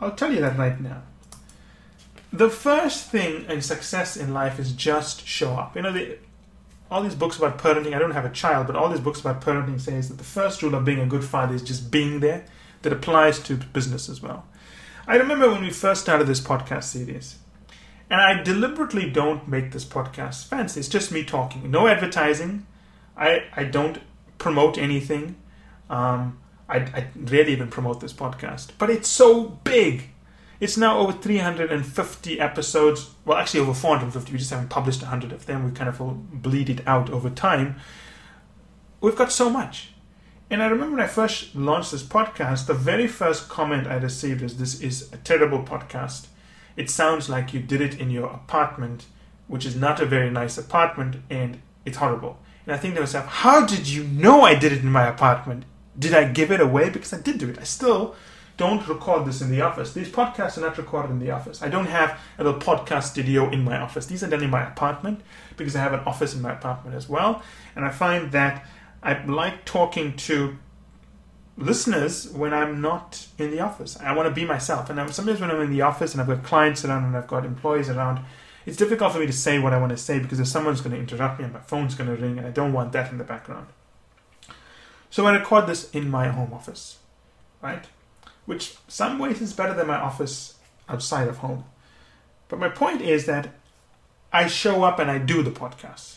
I'll 0.00 0.16
tell 0.16 0.32
you 0.32 0.40
that 0.40 0.56
right 0.56 0.80
now. 0.80 1.02
The 2.32 2.48
first 2.48 3.10
thing 3.10 3.44
in 3.50 3.60
success 3.60 4.16
in 4.16 4.32
life 4.32 4.58
is 4.58 4.72
just 4.72 5.26
show 5.26 5.56
up. 5.56 5.76
You 5.76 5.82
know, 5.82 5.92
the, 5.92 6.16
all 6.92 7.02
these 7.02 7.14
books 7.14 7.38
about 7.38 7.58
parenting, 7.58 7.94
I 7.94 7.98
don't 7.98 8.12
have 8.12 8.26
a 8.26 8.30
child, 8.30 8.66
but 8.66 8.76
all 8.76 8.90
these 8.90 9.00
books 9.00 9.20
about 9.20 9.40
parenting 9.40 9.80
says 9.80 10.08
that 10.08 10.18
the 10.18 10.24
first 10.24 10.62
rule 10.62 10.74
of 10.74 10.84
being 10.84 11.00
a 11.00 11.06
good 11.06 11.24
father 11.24 11.54
is 11.54 11.62
just 11.62 11.90
being 11.90 12.20
there. 12.20 12.44
That 12.82 12.92
applies 12.92 13.38
to 13.44 13.56
business 13.56 14.08
as 14.08 14.20
well. 14.20 14.44
I 15.06 15.14
remember 15.14 15.48
when 15.48 15.62
we 15.62 15.70
first 15.70 16.00
started 16.02 16.26
this 16.26 16.40
podcast 16.40 16.84
series, 16.84 17.38
and 18.10 18.20
I 18.20 18.42
deliberately 18.42 19.08
don't 19.08 19.46
make 19.46 19.70
this 19.70 19.84
podcast 19.84 20.48
fancy. 20.48 20.80
It's 20.80 20.88
just 20.88 21.12
me 21.12 21.22
talking, 21.22 21.70
no 21.70 21.86
advertising. 21.86 22.66
I 23.16 23.44
I 23.54 23.64
don't 23.64 24.00
promote 24.38 24.78
anything. 24.78 25.36
Um, 25.88 26.38
I, 26.68 26.78
I 26.78 27.06
rarely 27.16 27.52
even 27.52 27.68
promote 27.68 28.00
this 28.00 28.12
podcast, 28.12 28.70
but 28.78 28.90
it's 28.90 29.08
so 29.08 29.44
big. 29.62 30.10
It's 30.62 30.76
now 30.76 30.98
over 30.98 31.10
350 31.10 32.38
episodes. 32.38 33.10
Well, 33.24 33.36
actually, 33.36 33.58
over 33.58 33.74
450. 33.74 34.30
We 34.30 34.38
just 34.38 34.52
haven't 34.52 34.68
published 34.68 35.02
100 35.02 35.32
of 35.32 35.46
them. 35.46 35.64
We 35.64 35.72
kind 35.72 35.88
of 35.88 36.40
bleed 36.40 36.70
it 36.70 36.86
out 36.86 37.10
over 37.10 37.30
time. 37.30 37.74
We've 39.00 39.16
got 39.16 39.32
so 39.32 39.50
much. 39.50 39.90
And 40.50 40.62
I 40.62 40.66
remember 40.66 40.94
when 40.94 41.04
I 41.04 41.08
first 41.08 41.56
launched 41.56 41.90
this 41.90 42.04
podcast, 42.04 42.66
the 42.66 42.74
very 42.74 43.08
first 43.08 43.48
comment 43.48 43.88
I 43.88 43.96
received 43.96 44.40
is 44.40 44.58
this 44.58 44.80
is 44.80 45.12
a 45.12 45.16
terrible 45.16 45.64
podcast. 45.64 46.28
It 46.76 46.88
sounds 46.88 47.28
like 47.28 47.52
you 47.52 47.58
did 47.58 47.80
it 47.80 47.98
in 47.98 48.10
your 48.10 48.28
apartment, 48.28 49.06
which 49.48 49.66
is 49.66 49.74
not 49.74 49.98
a 49.98 50.06
very 50.06 50.30
nice 50.30 50.56
apartment, 50.56 51.16
and 51.28 51.60
it's 51.84 51.96
horrible. 51.96 52.38
And 52.66 52.72
I 52.72 52.78
think 52.78 52.94
to 52.94 53.00
myself, 53.00 53.26
how 53.26 53.66
did 53.66 53.88
you 53.88 54.04
know 54.04 54.42
I 54.42 54.54
did 54.54 54.70
it 54.70 54.82
in 54.82 54.92
my 54.92 55.08
apartment? 55.08 55.64
Did 55.98 56.14
I 56.14 56.22
give 56.22 56.52
it 56.52 56.60
away? 56.60 56.88
Because 56.88 57.12
I 57.12 57.20
did 57.20 57.38
do 57.38 57.50
it. 57.50 57.58
I 57.58 57.64
still 57.64 58.14
don't 58.56 58.86
record 58.86 59.26
this 59.26 59.40
in 59.40 59.50
the 59.50 59.60
office. 59.60 59.92
These 59.92 60.08
podcasts 60.08 60.58
are 60.58 60.60
not 60.60 60.78
recorded 60.78 61.10
in 61.10 61.18
the 61.18 61.30
office. 61.30 61.62
I 61.62 61.68
don't 61.68 61.86
have 61.86 62.18
a 62.38 62.44
little 62.44 62.60
podcast 62.60 63.04
studio 63.04 63.50
in 63.50 63.64
my 63.64 63.78
office. 63.78 64.06
These 64.06 64.22
are 64.22 64.28
done 64.28 64.42
in 64.42 64.50
my 64.50 64.66
apartment 64.66 65.20
because 65.56 65.74
I 65.74 65.80
have 65.80 65.92
an 65.92 66.00
office 66.00 66.34
in 66.34 66.42
my 66.42 66.52
apartment 66.52 66.94
as 66.96 67.08
well. 67.08 67.42
And 67.74 67.84
I 67.84 67.90
find 67.90 68.32
that 68.32 68.66
I 69.02 69.24
like 69.24 69.64
talking 69.64 70.16
to 70.18 70.58
listeners 71.56 72.28
when 72.30 72.52
I'm 72.52 72.80
not 72.80 73.26
in 73.38 73.50
the 73.50 73.60
office. 73.60 73.98
I 73.98 74.12
want 74.12 74.28
to 74.28 74.34
be 74.34 74.44
myself. 74.44 74.90
And 74.90 75.00
I'm, 75.00 75.10
sometimes 75.10 75.40
when 75.40 75.50
I'm 75.50 75.60
in 75.60 75.70
the 75.70 75.82
office 75.82 76.12
and 76.12 76.20
I've 76.20 76.28
got 76.28 76.42
clients 76.42 76.84
around 76.84 77.04
and 77.04 77.16
I've 77.16 77.26
got 77.26 77.44
employees 77.44 77.88
around, 77.88 78.20
it's 78.64 78.76
difficult 78.76 79.12
for 79.12 79.18
me 79.18 79.26
to 79.26 79.32
say 79.32 79.58
what 79.58 79.72
I 79.72 79.78
want 79.78 79.90
to 79.90 79.96
say 79.96 80.18
because 80.18 80.40
if 80.40 80.46
someone's 80.46 80.80
going 80.80 80.94
to 80.94 80.98
interrupt 81.00 81.38
me 81.38 81.44
and 81.44 81.52
my 81.52 81.60
phone's 81.60 81.94
going 81.94 82.14
to 82.14 82.20
ring 82.20 82.38
and 82.38 82.46
I 82.46 82.50
don't 82.50 82.72
want 82.72 82.92
that 82.92 83.10
in 83.10 83.18
the 83.18 83.24
background. 83.24 83.66
So 85.10 85.26
I 85.26 85.36
record 85.36 85.66
this 85.66 85.90
in 85.90 86.10
my 86.10 86.28
home 86.28 86.52
office, 86.52 86.98
right? 87.60 87.84
Which 88.46 88.76
some 88.88 89.18
ways 89.18 89.40
is 89.40 89.52
better 89.52 89.74
than 89.74 89.86
my 89.86 89.96
office 89.96 90.56
outside 90.88 91.28
of 91.28 91.38
home. 91.38 91.64
But 92.48 92.58
my 92.58 92.68
point 92.68 93.00
is 93.00 93.26
that 93.26 93.54
I 94.32 94.46
show 94.46 94.82
up 94.82 94.98
and 94.98 95.10
I 95.10 95.18
do 95.18 95.42
the 95.42 95.50
podcast 95.50 96.16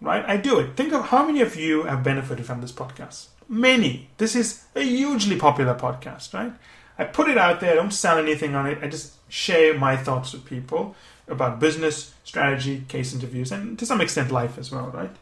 right? 0.00 0.24
I 0.26 0.36
do 0.36 0.58
it. 0.58 0.76
Think 0.76 0.92
of 0.92 1.06
how 1.06 1.26
many 1.26 1.40
of 1.40 1.56
you 1.56 1.84
have 1.84 2.02
benefited 2.02 2.46
from 2.46 2.60
this 2.60 2.72
podcast. 2.72 3.26
Many. 3.48 4.08
This 4.18 4.34
is 4.34 4.64
a 4.74 4.82
hugely 4.82 5.36
popular 5.36 5.74
podcast, 5.74 6.34
right? 6.34 6.52
I 6.98 7.04
put 7.04 7.28
it 7.28 7.38
out 7.38 7.60
there, 7.60 7.72
I 7.72 7.74
don't 7.74 7.92
sell 7.92 8.18
anything 8.18 8.54
on 8.54 8.66
it, 8.66 8.78
I 8.82 8.88
just 8.88 9.14
share 9.30 9.78
my 9.78 9.96
thoughts 9.96 10.32
with 10.32 10.46
people 10.46 10.96
about 11.28 11.60
business, 11.60 12.14
strategy, 12.24 12.84
case 12.88 13.12
interviews, 13.12 13.52
and 13.52 13.78
to 13.78 13.84
some 13.84 14.00
extent 14.00 14.30
life 14.30 14.56
as 14.56 14.70
well, 14.70 14.86
right? 14.88 15.14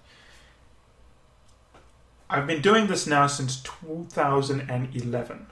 I've 2.31 2.47
been 2.47 2.63
doing 2.63 2.87
this 2.87 3.07
now 3.07 3.27
since 3.27 3.61
2011. 3.61 5.47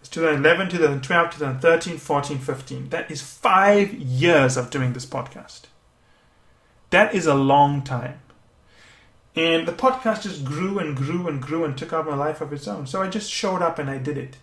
It's 0.00 0.08
2011, 0.10 0.70
2012, 0.70 1.30
2013, 1.30 1.98
14, 1.98 2.38
15. 2.38 2.88
That 2.90 3.10
is 3.10 3.22
five 3.22 3.92
years 3.94 4.56
of 4.56 4.70
doing 4.70 4.92
this 4.92 5.06
podcast. 5.06 5.62
That 6.90 7.14
is 7.14 7.26
a 7.26 7.34
long 7.34 7.82
time. 7.82 8.20
And 9.34 9.68
the 9.68 9.72
podcast 9.72 10.22
just 10.22 10.44
grew 10.44 10.78
and 10.78 10.96
grew 10.96 11.28
and 11.28 11.42
grew 11.42 11.64
and 11.64 11.76
took 11.76 11.92
on 11.92 12.08
a 12.08 12.16
life 12.16 12.40
of 12.40 12.52
its 12.52 12.66
own. 12.66 12.86
So 12.86 13.02
I 13.02 13.08
just 13.08 13.30
showed 13.30 13.60
up 13.60 13.78
and 13.78 13.90
I 13.90 13.98
did 13.98 14.16
it. 14.16 14.38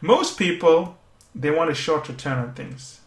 Most 0.00 0.36
people, 0.38 0.98
they 1.34 1.50
want 1.50 1.70
a 1.70 1.74
short 1.74 2.08
return 2.08 2.38
on 2.38 2.52
things. 2.52 3.00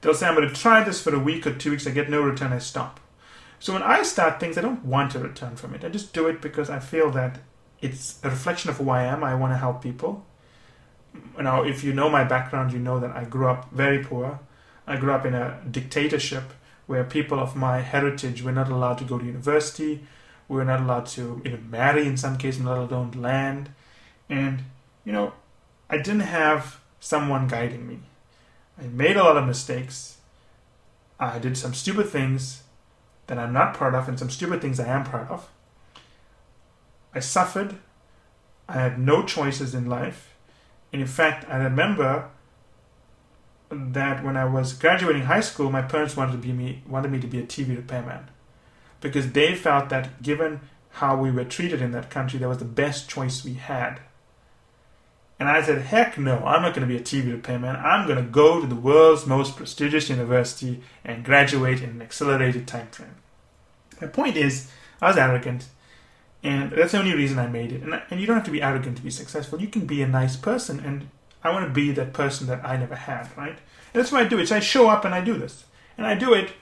They'll 0.00 0.14
say, 0.14 0.26
I'm 0.26 0.34
going 0.34 0.48
to 0.48 0.54
try 0.54 0.82
this 0.82 1.00
for 1.00 1.14
a 1.14 1.18
week 1.18 1.46
or 1.46 1.54
two 1.54 1.70
weeks. 1.70 1.86
I 1.86 1.90
get 1.90 2.10
no 2.10 2.20
return, 2.20 2.52
I 2.52 2.58
stop. 2.58 3.00
So 3.58 3.72
when 3.72 3.82
I 3.82 4.02
start 4.02 4.40
things, 4.40 4.56
I 4.58 4.62
don't 4.62 4.84
want 4.84 5.14
a 5.14 5.18
return 5.18 5.56
from 5.56 5.74
it. 5.74 5.84
I 5.84 5.88
just 5.90 6.12
do 6.12 6.26
it 6.26 6.40
because 6.40 6.70
I 6.70 6.78
feel 6.78 7.10
that 7.12 7.38
it's 7.80 8.18
a 8.22 8.30
reflection 8.30 8.70
of 8.70 8.78
who 8.78 8.90
I 8.90 9.04
am. 9.04 9.22
I 9.22 9.34
want 9.34 9.52
to 9.52 9.58
help 9.58 9.82
people. 9.82 10.26
Now, 11.38 11.62
if 11.62 11.82
you 11.82 11.92
know 11.92 12.08
my 12.10 12.24
background, 12.24 12.72
you 12.72 12.78
know 12.78 13.00
that 13.00 13.10
I 13.10 13.24
grew 13.24 13.48
up 13.48 13.70
very 13.72 14.04
poor. 14.04 14.40
I 14.86 14.96
grew 14.96 15.12
up 15.12 15.24
in 15.24 15.34
a 15.34 15.60
dictatorship 15.70 16.52
where 16.86 17.04
people 17.04 17.38
of 17.38 17.54
my 17.56 17.80
heritage 17.80 18.42
were 18.42 18.52
not 18.52 18.68
allowed 18.68 18.98
to 18.98 19.04
go 19.04 19.18
to 19.18 19.24
university 19.24 20.06
we 20.50 20.56
were 20.56 20.64
not 20.64 20.80
allowed 20.80 21.06
to 21.06 21.40
even 21.44 21.70
marry 21.70 22.08
in 22.08 22.16
some 22.16 22.36
cases, 22.36 22.64
let 22.64 22.76
alone 22.76 23.12
land. 23.12 23.70
And 24.28 24.64
you 25.04 25.12
know, 25.12 25.32
I 25.88 25.98
didn't 25.98 26.20
have 26.20 26.80
someone 26.98 27.46
guiding 27.46 27.86
me. 27.86 28.00
I 28.76 28.88
made 28.88 29.16
a 29.16 29.22
lot 29.22 29.36
of 29.36 29.46
mistakes. 29.46 30.18
I 31.20 31.38
did 31.38 31.56
some 31.56 31.72
stupid 31.72 32.08
things 32.08 32.64
that 33.28 33.38
I'm 33.38 33.52
not 33.52 33.74
proud 33.74 33.94
of, 33.94 34.08
and 34.08 34.18
some 34.18 34.28
stupid 34.28 34.60
things 34.60 34.80
I 34.80 34.88
am 34.88 35.04
proud 35.04 35.30
of. 35.30 35.48
I 37.14 37.20
suffered. 37.20 37.76
I 38.68 38.72
had 38.72 38.98
no 38.98 39.24
choices 39.24 39.72
in 39.72 39.88
life. 39.88 40.34
And 40.92 41.00
in 41.00 41.08
fact, 41.08 41.44
I 41.48 41.56
remember 41.56 42.30
that 43.70 44.24
when 44.24 44.36
I 44.36 44.44
was 44.44 44.72
graduating 44.72 45.22
high 45.22 45.40
school, 45.40 45.70
my 45.70 45.82
parents 45.82 46.16
wanted 46.16 46.32
to 46.32 46.38
be 46.38 46.52
me 46.52 46.82
wanted 46.88 47.12
me 47.12 47.20
to 47.20 47.26
be 47.26 47.38
a 47.38 47.44
TV 47.44 47.76
repairman 47.76 48.28
because 49.00 49.32
they 49.32 49.54
felt 49.54 49.88
that 49.90 50.22
given 50.22 50.60
how 50.94 51.16
we 51.16 51.30
were 51.30 51.44
treated 51.44 51.80
in 51.80 51.92
that 51.92 52.10
country, 52.10 52.38
that 52.38 52.48
was 52.48 52.58
the 52.58 52.64
best 52.64 53.08
choice 53.08 53.44
we 53.44 53.54
had. 53.54 54.00
And 55.38 55.48
I 55.48 55.62
said, 55.62 55.82
heck 55.82 56.18
no, 56.18 56.38
I'm 56.38 56.62
not 56.62 56.74
going 56.74 56.86
to 56.86 56.94
be 56.94 57.00
a 57.00 57.02
TV 57.02 57.32
repairman. 57.32 57.76
I'm 57.76 58.06
going 58.06 58.22
to 58.22 58.30
go 58.30 58.60
to 58.60 58.66
the 58.66 58.74
world's 58.74 59.26
most 59.26 59.56
prestigious 59.56 60.10
university 60.10 60.82
and 61.02 61.24
graduate 61.24 61.80
in 61.80 61.90
an 61.90 62.02
accelerated 62.02 62.66
time 62.66 62.88
frame. 62.88 63.14
My 64.00 64.08
point 64.08 64.36
is, 64.36 64.70
I 65.00 65.08
was 65.08 65.16
arrogant, 65.16 65.66
and 66.42 66.70
that's 66.72 66.92
the 66.92 66.98
only 66.98 67.14
reason 67.14 67.38
I 67.38 67.46
made 67.46 67.72
it. 67.72 67.82
And, 67.82 68.00
and 68.10 68.20
you 68.20 68.26
don't 68.26 68.36
have 68.36 68.44
to 68.46 68.50
be 68.50 68.62
arrogant 68.62 68.96
to 68.96 69.02
be 69.02 69.10
successful. 69.10 69.60
You 69.60 69.68
can 69.68 69.86
be 69.86 70.02
a 70.02 70.08
nice 70.08 70.36
person, 70.36 70.80
and 70.80 71.08
I 71.42 71.50
want 71.50 71.66
to 71.66 71.72
be 71.72 71.90
that 71.92 72.12
person 72.12 72.46
that 72.48 72.64
I 72.64 72.76
never 72.76 72.94
had, 72.94 73.28
right? 73.36 73.58
And 73.92 74.00
that's 74.00 74.12
why 74.12 74.20
I 74.20 74.28
do 74.28 74.38
it. 74.38 74.52
I 74.52 74.60
show 74.60 74.88
up 74.88 75.04
and 75.04 75.14
I 75.14 75.20
do 75.20 75.36
this. 75.36 75.64
And 75.96 76.06
I 76.06 76.14
do 76.14 76.32
it 76.32 76.52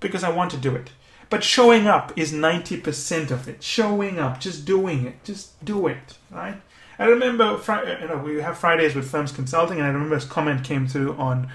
because 0.00 0.22
I 0.22 0.30
want 0.30 0.50
to 0.52 0.56
do 0.56 0.74
it. 0.74 0.90
But 1.30 1.42
showing 1.42 1.86
up 1.86 2.12
is 2.16 2.32
90% 2.32 3.30
of 3.30 3.48
it. 3.48 3.62
Showing 3.62 4.18
up, 4.18 4.40
just 4.40 4.64
doing 4.64 5.06
it. 5.06 5.24
Just 5.24 5.64
do 5.64 5.86
it, 5.86 6.18
right? 6.30 6.60
I 6.98 7.06
remember, 7.06 7.60
you 8.00 8.08
know, 8.08 8.22
we 8.24 8.40
have 8.40 8.58
Fridays 8.58 8.94
with 8.94 9.10
Firms 9.10 9.32
Consulting, 9.32 9.78
and 9.78 9.86
I 9.86 9.90
remember 9.90 10.16
a 10.16 10.20
comment 10.20 10.62
came 10.62 10.86
through 10.86 11.14
on, 11.14 11.48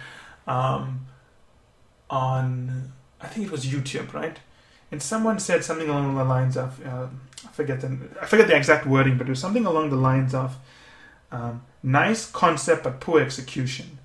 um, 0.48 1.06
on, 2.10 2.92
I 3.22 3.28
think 3.28 3.48
it 3.48 3.52
was 3.52 3.66
YouTube, 3.66 4.14
right? 4.14 4.38
And 4.92 5.02
someone 5.02 5.40
said 5.40 5.64
something 5.64 5.88
along 5.88 6.16
the 6.16 6.26
lines 6.26 6.58
of, 6.58 6.86
uh, 6.86 7.08
I 7.46 7.52
forget 7.52 7.82
the, 7.82 7.98
I 8.22 8.26
forget 8.26 8.48
the 8.48 8.56
exact 8.56 8.86
wording, 8.86 9.18
but 9.18 9.28
it 9.28 9.30
was 9.30 9.40
something 9.40 9.66
along 9.66 9.90
the 9.90 9.96
lines 9.96 10.34
of, 10.34 10.58
um, 11.32 11.64
nice 11.84 12.30
concept 12.30 12.84
but 12.84 13.00
poor 13.00 13.22
execution. 13.22 14.00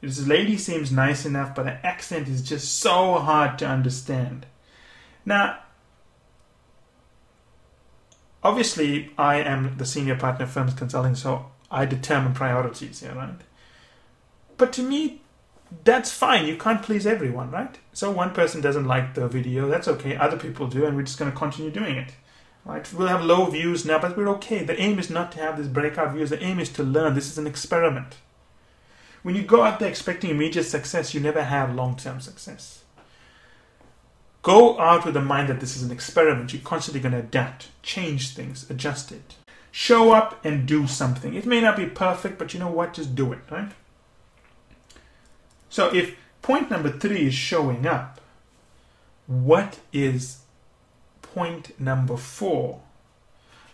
This 0.00 0.26
lady 0.26 0.56
seems 0.56 0.92
nice 0.92 1.26
enough, 1.26 1.54
but 1.54 1.64
the 1.64 1.84
accent 1.84 2.28
is 2.28 2.40
just 2.42 2.78
so 2.78 3.14
hard 3.14 3.58
to 3.58 3.66
understand. 3.66 4.46
Now, 5.24 5.58
obviously, 8.42 9.10
I 9.18 9.40
am 9.40 9.76
the 9.76 9.84
senior 9.84 10.16
partner 10.16 10.44
of 10.44 10.52
Firms 10.52 10.74
Consulting, 10.74 11.16
so 11.16 11.46
I 11.70 11.84
determine 11.84 12.32
priorities 12.32 13.00
here, 13.00 13.12
right? 13.12 13.40
But 14.56 14.72
to 14.74 14.82
me, 14.82 15.20
that's 15.84 16.12
fine. 16.12 16.46
You 16.46 16.56
can't 16.56 16.82
please 16.82 17.06
everyone, 17.06 17.50
right? 17.50 17.76
So 17.92 18.10
one 18.10 18.30
person 18.30 18.60
doesn't 18.60 18.86
like 18.86 19.14
the 19.14 19.28
video, 19.28 19.68
that's 19.68 19.88
okay. 19.88 20.16
Other 20.16 20.38
people 20.38 20.68
do, 20.68 20.86
and 20.86 20.96
we're 20.96 21.02
just 21.02 21.18
going 21.18 21.30
to 21.30 21.36
continue 21.36 21.70
doing 21.70 21.96
it. 21.96 22.12
Right? 22.68 22.92
We'll 22.92 23.08
have 23.08 23.24
low 23.24 23.46
views 23.46 23.86
now, 23.86 23.98
but 23.98 24.14
we're 24.14 24.28
okay. 24.28 24.62
The 24.62 24.78
aim 24.78 24.98
is 24.98 25.08
not 25.08 25.32
to 25.32 25.38
have 25.38 25.56
these 25.56 25.68
breakout 25.68 26.12
views. 26.12 26.28
The 26.28 26.42
aim 26.42 26.60
is 26.60 26.68
to 26.74 26.82
learn. 26.82 27.14
This 27.14 27.30
is 27.30 27.38
an 27.38 27.46
experiment. 27.46 28.16
When 29.22 29.34
you 29.34 29.42
go 29.42 29.62
out 29.62 29.80
there 29.80 29.88
expecting 29.88 30.28
immediate 30.28 30.64
success, 30.64 31.14
you 31.14 31.20
never 31.20 31.42
have 31.42 31.74
long-term 31.74 32.20
success. 32.20 32.84
Go 34.42 34.78
out 34.78 35.06
with 35.06 35.14
the 35.14 35.22
mind 35.22 35.48
that 35.48 35.60
this 35.60 35.78
is 35.78 35.82
an 35.82 35.90
experiment. 35.90 36.52
You're 36.52 36.60
constantly 36.60 37.00
going 37.00 37.12
to 37.12 37.20
adapt, 37.20 37.68
change 37.82 38.34
things, 38.34 38.68
adjust 38.68 39.12
it. 39.12 39.36
Show 39.72 40.12
up 40.12 40.44
and 40.44 40.66
do 40.66 40.86
something. 40.86 41.32
It 41.32 41.46
may 41.46 41.62
not 41.62 41.76
be 41.76 41.86
perfect, 41.86 42.38
but 42.38 42.52
you 42.52 42.60
know 42.60 42.70
what? 42.70 42.92
Just 42.92 43.14
do 43.14 43.32
it, 43.32 43.40
right? 43.50 43.72
So 45.70 45.88
if 45.94 46.16
point 46.42 46.70
number 46.70 46.90
three 46.90 47.28
is 47.28 47.34
showing 47.34 47.86
up, 47.86 48.20
what 49.26 49.78
is 49.90 50.40
point 51.34 51.78
number 51.78 52.16
four? 52.16 52.80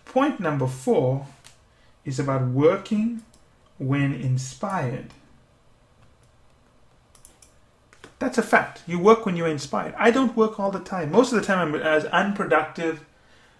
Point 0.04 0.40
number 0.40 0.66
four 0.66 1.26
is 2.04 2.18
about 2.18 2.48
working 2.48 3.22
when 3.78 4.14
inspired. 4.14 5.10
That's 8.18 8.38
a 8.38 8.42
fact. 8.42 8.82
You 8.86 8.98
work 8.98 9.26
when 9.26 9.36
you're 9.36 9.48
inspired. 9.48 9.94
I 9.98 10.10
don't 10.10 10.36
work 10.36 10.58
all 10.60 10.70
the 10.70 10.80
time. 10.80 11.10
Most 11.10 11.32
of 11.32 11.40
the 11.40 11.46
time, 11.46 11.74
I'm 11.74 11.80
as 11.80 12.04
unproductive 12.06 13.04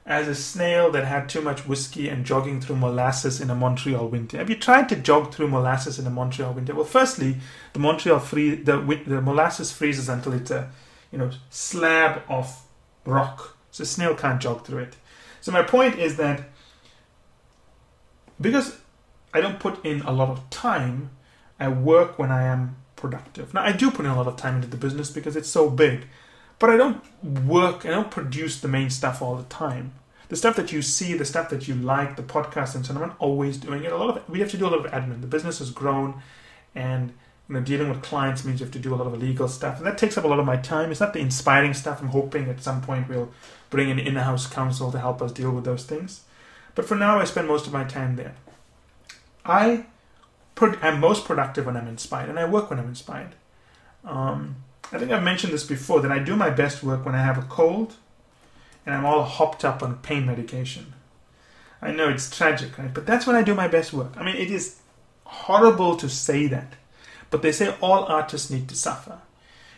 as 0.07 0.29
a 0.29 0.35
snail 0.35 0.91
that 0.93 1.05
had 1.05 1.29
too 1.29 1.41
much 1.41 1.67
whiskey 1.67 2.09
and 2.09 2.27
jogging 2.27 2.61
through 2.61 2.77
molasses 2.77 3.41
in 3.41 3.51
a 3.51 3.55
Montreal 3.55 4.09
winter. 4.09 4.37
Have 4.37 4.51
you 4.51 4.57
tried 4.57 4.89
to 4.91 4.97
jog 4.97 5.33
through 5.33 5.49
molasses 5.49 5.99
in 5.99 6.07
a 6.07 6.11
Montreal 6.11 6.53
winter? 6.53 6.75
Well, 6.75 6.85
firstly, 6.85 7.37
the 7.73 7.79
Montreal 7.79 8.19
free 8.19 8.55
the 8.55 8.77
the 9.07 9.21
molasses 9.23 9.73
freezes 9.73 10.09
until 10.09 10.35
it's 10.35 10.51
a 10.51 10.71
you 11.11 11.19
know 11.19 11.31
slab 11.49 12.23
of 12.29 12.63
rock, 13.07 13.57
so 13.75 13.83
a 13.83 13.87
snail 13.87 14.15
can't 14.15 14.41
jog 14.41 14.65
through 14.65 14.79
it. 14.79 14.95
So 15.41 15.51
my 15.51 15.63
point 15.63 15.99
is 15.99 16.17
that 16.17 16.45
because 18.41 18.79
I 19.33 19.41
don't 19.41 19.59
put 19.59 19.85
in 19.85 20.01
a 20.03 20.13
lot 20.13 20.29
of 20.31 20.49
time, 20.49 21.11
I 21.59 21.67
work 21.71 22.17
when 22.17 22.31
I 22.31 22.45
am 22.45 22.77
productive. 22.95 23.53
Now, 23.53 23.65
I 23.65 23.73
do 23.73 23.91
put 23.91 24.05
in 24.05 24.13
a 24.13 24.17
lot 24.17 24.29
of 24.29 24.37
time 24.37 24.55
into 24.55 24.69
the 24.69 24.77
business 24.77 25.11
because 25.11 25.35
it's 25.35 25.49
so 25.49 25.69
big, 25.69 26.07
but 26.61 26.71
I 26.71 26.77
don't 26.77 27.03
work, 27.25 27.85
I 27.85 27.89
don't 27.89 28.13
produce 28.13 28.61
the 28.61 28.69
main 28.69 28.91
stuff 28.91 29.21
all 29.21 29.35
the 29.35 29.43
time. 29.43 29.95
The 30.29 30.37
stuff 30.37 30.55
that 30.55 30.71
you 30.71 30.81
see, 30.81 31.15
the 31.15 31.25
stuff 31.25 31.51
that 31.51 31.67
you 31.67 31.75
like, 31.75 32.15
the 32.15 32.23
podcast 32.23 32.77
and 32.77 32.87
so 32.87 32.95
on, 32.95 33.03
I'm 33.03 33.09
not 33.09 33.17
always 33.19 33.57
doing 33.57 33.83
it. 33.83 33.91
A 33.91 33.97
lot 33.97 34.17
of 34.17 34.29
we 34.29 34.39
have 34.39 34.53
to 34.53 34.57
do 34.57 34.69
a 34.69 34.71
lot 34.71 34.87
of 34.87 34.93
admin. 34.93 35.21
The 35.21 35.27
business 35.27 35.59
has 35.59 35.73
grown, 35.73 36.23
and 36.77 37.13
you 37.49 37.55
know, 37.55 37.61
dealing 37.61 37.89
with 37.89 38.03
clients 38.03 38.45
means 38.45 38.61
you 38.61 38.67
have 38.67 38.73
to 38.73 38.79
do 38.79 38.95
a 38.95 38.97
lot 38.97 39.07
of 39.07 39.21
legal 39.21 39.49
stuff, 39.49 39.79
and 39.79 39.87
that 39.87 39.99
takes 39.99 40.17
up 40.17 40.25
a 40.25 40.29
lot 40.29 40.39
of 40.39 40.47
my 40.47 40.57
time. 40.57 40.91
It's 40.91 41.01
not 41.01 41.13
the 41.13 41.21
inspiring 41.21 41.75
stuff. 41.75 42.01
I'm 42.01 42.09
hoping 42.09 42.49
at 42.49 42.63
some 42.63 42.81
point 42.81 43.09
we'll 43.09 43.33
bring 43.71 43.91
in 43.91 43.99
in-house 43.99 44.47
counsel 44.47 44.91
to 44.93 44.99
help 44.99 45.21
us 45.21 45.33
deal 45.33 45.51
with 45.51 45.65
those 45.65 45.85
things. 45.85 46.23
But 46.75 46.87
for 46.87 46.95
now, 46.95 47.19
I 47.19 47.25
spend 47.25 47.49
most 47.49 47.67
of 47.67 47.73
my 47.73 47.85
time 47.85 48.17
there. 48.17 48.35
I 49.45 49.87
I'm 50.61 51.01
most 51.01 51.25
productive 51.25 51.67
when 51.67 51.77
I'm 51.77 51.89
inspired, 51.89 52.29
and 52.29 52.39
I 52.39 52.49
work 52.49 52.71
when 52.71 52.79
I'm 52.79 52.89
inspired. 52.89 53.35
Um, 54.05 54.57
I 54.93 54.99
think 54.99 55.11
I've 55.11 55.23
mentioned 55.23 55.53
this 55.53 55.65
before 55.65 56.01
that 56.01 56.13
I 56.13 56.19
do 56.19 56.37
my 56.37 56.51
best 56.51 56.83
work 56.83 57.05
when 57.05 57.15
I 57.15 57.23
have 57.23 57.39
a 57.39 57.43
cold 57.43 57.97
and 58.87 58.95
I'm 58.95 59.05
all 59.05 59.23
hopped 59.23 59.65
up 59.65 59.83
on 59.83 59.97
pain 59.99 60.27
medication. 60.27 60.93
I 61.81 61.93
know 61.93 62.09
it's 62.09 62.35
tragic, 62.35 62.77
right? 62.79 62.93
But 62.93 63.07
that's 63.07 63.27
when 63.27 63.37
I 63.37 63.43
do 63.43 63.55
my 63.55 63.69
best 63.69 63.93
work. 63.93 64.13
I 64.17 64.23
mean, 64.23 64.37
it 64.37 64.51
is 64.51 64.81
horrible 65.25 65.97
to 65.97 66.09
say 66.09 66.47
that, 66.49 66.75
but 67.35 67.43
they 67.43 67.51
say 67.51 67.75
all 67.81 68.05
artists 68.05 68.49
need 68.49 68.69
to 68.69 68.77
suffer. 68.77 69.19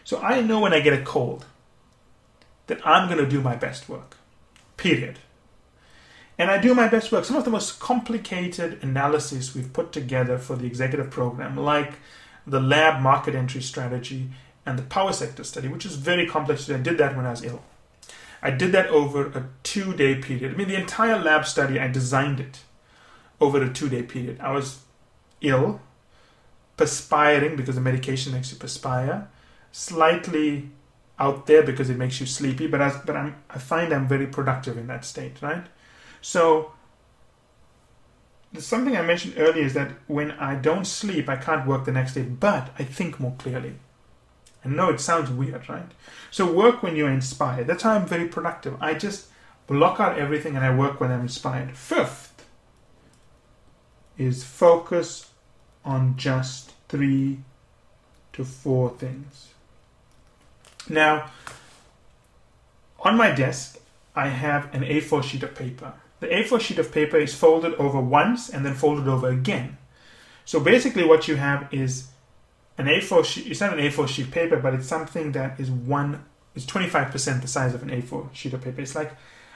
So 0.05 0.21
I 0.21 0.43
know 0.43 0.61
when 0.61 0.75
I 0.75 0.81
get 0.81 0.93
a 0.93 1.03
cold 1.03 1.47
that 2.67 2.87
I'm 2.87 3.09
going 3.09 3.25
to 3.25 3.27
do 3.27 3.41
my 3.41 3.57
best 3.57 3.89
work. 3.89 4.19
Period. 4.77 5.21
And 6.37 6.51
I 6.51 6.59
do 6.59 6.75
my 6.75 6.87
best 6.87 7.11
work. 7.11 7.25
Some 7.25 7.39
of 7.39 7.47
the 7.47 7.51
most 7.51 7.81
complicated 7.81 8.85
analyses 8.85 9.55
we've 9.55 9.73
put 9.73 9.91
together 9.91 10.37
for 10.37 10.55
the 10.55 10.67
executive 10.67 11.11
program, 11.11 11.57
like 11.57 11.95
the 12.47 12.61
lab 12.61 13.01
market 13.01 13.35
entry 13.35 13.63
strategy 13.63 14.29
and 14.67 14.79
the 14.79 14.83
power 14.83 15.15
sector 15.15 15.43
study, 15.43 15.69
which 15.69 15.87
is 15.87 15.97
very 15.97 16.27
complex. 16.27 16.69
I 16.69 16.77
did 16.77 16.99
that 16.99 17.17
when 17.17 17.25
I 17.25 17.31
was 17.31 17.43
ill. 17.43 17.63
I 18.43 18.51
did 18.51 18.73
that 18.73 18.89
over 18.89 19.29
a 19.29 19.49
two 19.63 19.95
day 19.95 20.17
period. 20.17 20.53
I 20.53 20.57
mean, 20.59 20.69
the 20.69 20.79
entire 20.79 21.19
lab 21.19 21.47
study, 21.47 21.81
I 21.81 21.89
designed 21.89 22.39
it 22.39 22.61
over 23.41 23.63
a 23.63 23.73
two 23.73 23.89
day 23.89 24.03
period. 24.03 24.41
I 24.41 24.53
was 24.53 24.81
ill, 25.41 25.81
perspiring 26.77 27.57
because 27.57 27.75
the 27.75 27.81
medication 27.81 28.33
makes 28.33 28.53
you 28.53 28.59
perspire, 28.59 29.29
slightly 29.73 30.71
out 31.19 31.47
there 31.47 31.63
because 31.63 31.89
it 31.89 31.97
makes 31.97 32.21
you 32.21 32.27
sleepy, 32.27 32.67
but, 32.67 32.83
I, 32.83 33.01
but 33.05 33.17
I'm, 33.17 33.37
I 33.49 33.59
find 33.59 33.93
I'm 33.93 34.07
very 34.07 34.27
productive 34.27 34.77
in 34.77 34.87
that 34.89 35.05
state, 35.05 35.41
right? 35.41 35.67
So, 36.21 36.73
something 38.59 38.97
I 38.97 39.03
mentioned 39.03 39.35
earlier 39.39 39.65
is 39.65 39.75
that 39.75 39.93
when 40.07 40.33
I 40.33 40.55
don't 40.57 40.87
sleep, 40.87 41.29
I 41.29 41.37
can't 41.37 41.67
work 41.67 41.85
the 41.85 41.93
next 41.93 42.15
day, 42.15 42.23
but 42.23 42.71
I 42.79 42.85
think 42.85 43.19
more 43.19 43.35
clearly. 43.39 43.75
I 44.65 44.69
know 44.69 44.91
it 44.91 45.01
sounds 45.01 45.31
weird, 45.31 45.69
right? 45.69 45.91
So, 46.31 46.51
work 46.51 46.83
when 46.83 46.97
you're 46.97 47.11
inspired. 47.11 47.67
That's 47.67 47.83
how 47.83 47.93
I'm 47.93 48.07
very 48.07 48.29
productive. 48.29 48.77
I 48.83 48.95
just 48.95 49.29
block 49.67 50.01
out 50.01 50.19
everything 50.19 50.57
and 50.57 50.65
I 50.65 50.75
work 50.75 51.01
when 51.01 51.11
I'm 51.11 51.23
inspired. 51.23 51.77
Fifth 51.77 52.45
is 54.19 54.45
focus 54.45 55.31
on 55.87 56.17
just 56.17 56.73
three 56.89 57.39
to 58.35 58.45
four 58.45 58.91
things. 58.91 59.49
Now, 60.89 61.31
on 63.01 63.17
my 63.17 63.31
desk, 63.31 63.79
I 64.15 64.29
have 64.29 64.75
an 64.75 64.83
A4 64.83 65.23
sheet 65.23 65.43
of 65.43 65.55
paper. 65.55 65.95
The 66.21 66.29
A4 66.29 66.61
sheet 66.61 66.79
of 66.79 66.93
paper 66.93 67.17
is 67.17 67.35
folded 67.35 67.75
over 67.75 68.01
once 68.01 68.49
and 68.49 68.65
then 68.65 68.75
folded 68.75 69.09
over 69.09 69.29
again. 69.29 69.79
So 70.45 70.61
basically 70.61 71.05
what 71.05 71.29
you 71.29 71.37
have 71.37 71.73
is 71.73 72.09
an 72.79 72.87
A4 72.87 73.25
sheet, 73.25 73.47
it's 73.47 73.61
not 73.61 73.79
an 73.79 73.85
A4 73.85 74.09
sheet 74.09 74.31
paper, 74.31 74.57
but 74.57 74.75
it's 74.75 74.87
something 74.87 75.33
that 75.33 75.59
is 75.59 75.71
one, 75.71 76.25
is 76.55 76.67
25% 76.67 77.43
the 77.43 77.49
size 77.49 77.75
of 77.75 77.83
an 77.83 77.91
A4 77.91 78.35
sheet 78.35 78.55
of 78.55 78.63
paper. 78.63 78.81
It's 78.81 78.95
like 78.95 79.13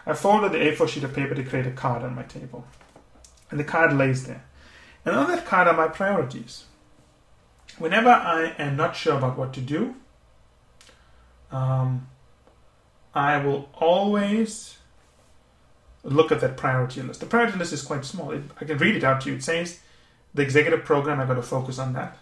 I 0.07 0.15
folded 0.15 0.53
the 0.53 0.59
A4 0.59 0.89
sheet 0.89 1.05
of 1.05 1.15
paper 1.15 1.35
to 1.35 1.45
create 1.45 1.67
a 1.67 1.71
card 1.71 2.03
on 2.03 2.15
my 2.15 2.23
table. 2.23 2.67
And 3.51 3.59
the 3.59 3.65
card 3.65 3.93
lays 3.93 4.27
there. 4.27 4.45
And 5.04 5.16
on 5.16 5.28
that 5.28 5.47
card 5.47 5.69
are 5.69 5.76
my 5.76 5.88
priorities. 5.88 6.64
Whenever 7.78 8.11
I 8.11 8.54
am 8.59 8.76
not 8.76 8.97
sure 8.97 9.16
about 9.16 9.38
what 9.38 9.52
to 9.54 9.61
do, 9.61 9.95
um, 11.50 12.09
I 13.14 13.38
will 13.45 13.69
always 13.75 14.76
look 16.02 16.30
at 16.30 16.40
that 16.40 16.57
priority 16.57 17.02
list. 17.02 17.21
The 17.21 17.26
priority 17.26 17.59
list 17.59 17.73
is 17.73 17.83
quite 17.83 18.04
small. 18.04 18.30
It, 18.33 18.42
I 18.61 18.64
can 18.64 18.78
read 18.78 18.97
it 18.97 19.04
out 19.04 19.23
to 19.23 19.30
you. 19.30 19.37
It 19.37 19.45
says 19.45 19.80
the 20.35 20.42
executive 20.42 20.85
program, 20.85 21.21
I've 21.21 21.28
got 21.28 21.35
to 21.35 21.42
focus 21.42 21.78
on 21.78 21.92
that. 21.95 22.19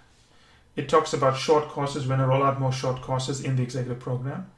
It 0.77 0.89
talks 0.89 1.13
about 1.13 1.37
short 1.37 1.69
courses, 1.69 2.07
when 2.07 2.21
I 2.21 2.25
roll 2.25 2.43
out 2.43 2.61
more 2.61 2.73
short 2.73 3.03
courses 3.03 3.41
in 3.41 3.57
the 3.57 3.63
executive 3.63 3.99
program. 3.99 4.51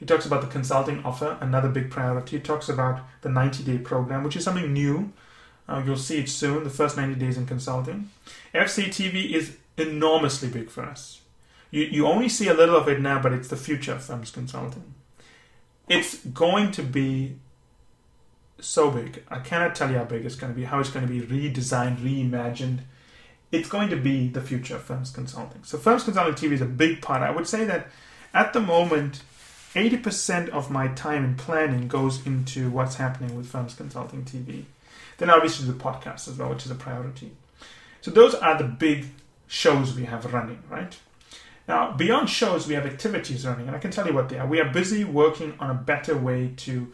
It 0.00 0.06
talks 0.06 0.26
about 0.26 0.40
the 0.40 0.46
consulting 0.48 1.02
offer, 1.04 1.36
another 1.40 1.68
big 1.68 1.90
priority. 1.90 2.36
It 2.36 2.44
talks 2.44 2.68
about 2.68 3.00
the 3.22 3.28
90 3.28 3.64
day 3.64 3.78
program, 3.78 4.22
which 4.22 4.36
is 4.36 4.44
something 4.44 4.72
new. 4.72 5.12
Uh, 5.68 5.82
you'll 5.84 5.96
see 5.96 6.18
it 6.18 6.28
soon, 6.28 6.64
the 6.64 6.70
first 6.70 6.96
90 6.96 7.14
days 7.14 7.36
in 7.36 7.46
consulting. 7.46 8.10
FCTV 8.54 9.32
is 9.32 9.56
enormously 9.76 10.48
big 10.48 10.70
for 10.70 10.84
us. 10.84 11.22
You, 11.70 11.82
you 11.84 12.06
only 12.06 12.28
see 12.28 12.48
a 12.48 12.54
little 12.54 12.76
of 12.76 12.88
it 12.88 13.00
now, 13.00 13.20
but 13.20 13.32
it's 13.32 13.48
the 13.48 13.56
future 13.56 13.92
of 13.92 14.04
firms 14.04 14.30
consulting. 14.30 14.94
It's 15.88 16.18
going 16.24 16.70
to 16.72 16.82
be 16.82 17.36
so 18.60 18.90
big. 18.90 19.22
I 19.28 19.40
cannot 19.40 19.74
tell 19.74 19.90
you 19.90 19.98
how 19.98 20.04
big 20.04 20.24
it's 20.24 20.36
going 20.36 20.52
to 20.52 20.56
be, 20.56 20.64
how 20.64 20.80
it's 20.80 20.90
going 20.90 21.06
to 21.06 21.12
be 21.12 21.20
redesigned, 21.20 21.98
reimagined. 21.98 22.80
It's 23.50 23.68
going 23.68 23.88
to 23.90 23.96
be 23.96 24.28
the 24.28 24.40
future 24.40 24.76
of 24.76 24.82
firms 24.82 25.10
consulting. 25.10 25.64
So, 25.64 25.78
firms 25.78 26.04
consulting 26.04 26.34
TV 26.34 26.52
is 26.52 26.60
a 26.60 26.66
big 26.66 27.02
part. 27.02 27.22
I 27.22 27.30
would 27.30 27.46
say 27.46 27.64
that 27.64 27.88
at 28.32 28.52
the 28.52 28.60
moment, 28.60 29.22
80% 29.74 30.48
of 30.50 30.70
my 30.70 30.88
time 30.88 31.24
in 31.24 31.34
planning 31.36 31.88
goes 31.88 32.24
into 32.26 32.70
what's 32.70 32.96
happening 32.96 33.36
with 33.36 33.46
firms 33.46 33.74
consulting 33.74 34.24
TV. 34.24 34.64
Then, 35.18 35.30
obviously, 35.30 35.66
the 35.66 35.78
podcast 35.78 36.28
as 36.28 36.38
well, 36.38 36.50
which 36.50 36.64
is 36.64 36.70
a 36.70 36.76
priority. 36.76 37.32
So, 38.00 38.10
those 38.10 38.34
are 38.34 38.58
the 38.58 38.64
big 38.64 39.06
shows 39.46 39.94
we 39.94 40.04
have 40.04 40.32
running, 40.32 40.62
right? 40.68 40.96
Now, 41.66 41.92
beyond 41.92 42.28
shows, 42.28 42.66
we 42.66 42.74
have 42.74 42.84
activities 42.84 43.46
running, 43.46 43.66
and 43.66 43.76
I 43.76 43.78
can 43.78 43.90
tell 43.90 44.06
you 44.06 44.12
what 44.12 44.28
they 44.28 44.38
are. 44.38 44.46
We 44.46 44.60
are 44.60 44.70
busy 44.70 45.04
working 45.04 45.54
on 45.58 45.70
a 45.70 45.74
better 45.74 46.16
way 46.16 46.52
to 46.58 46.92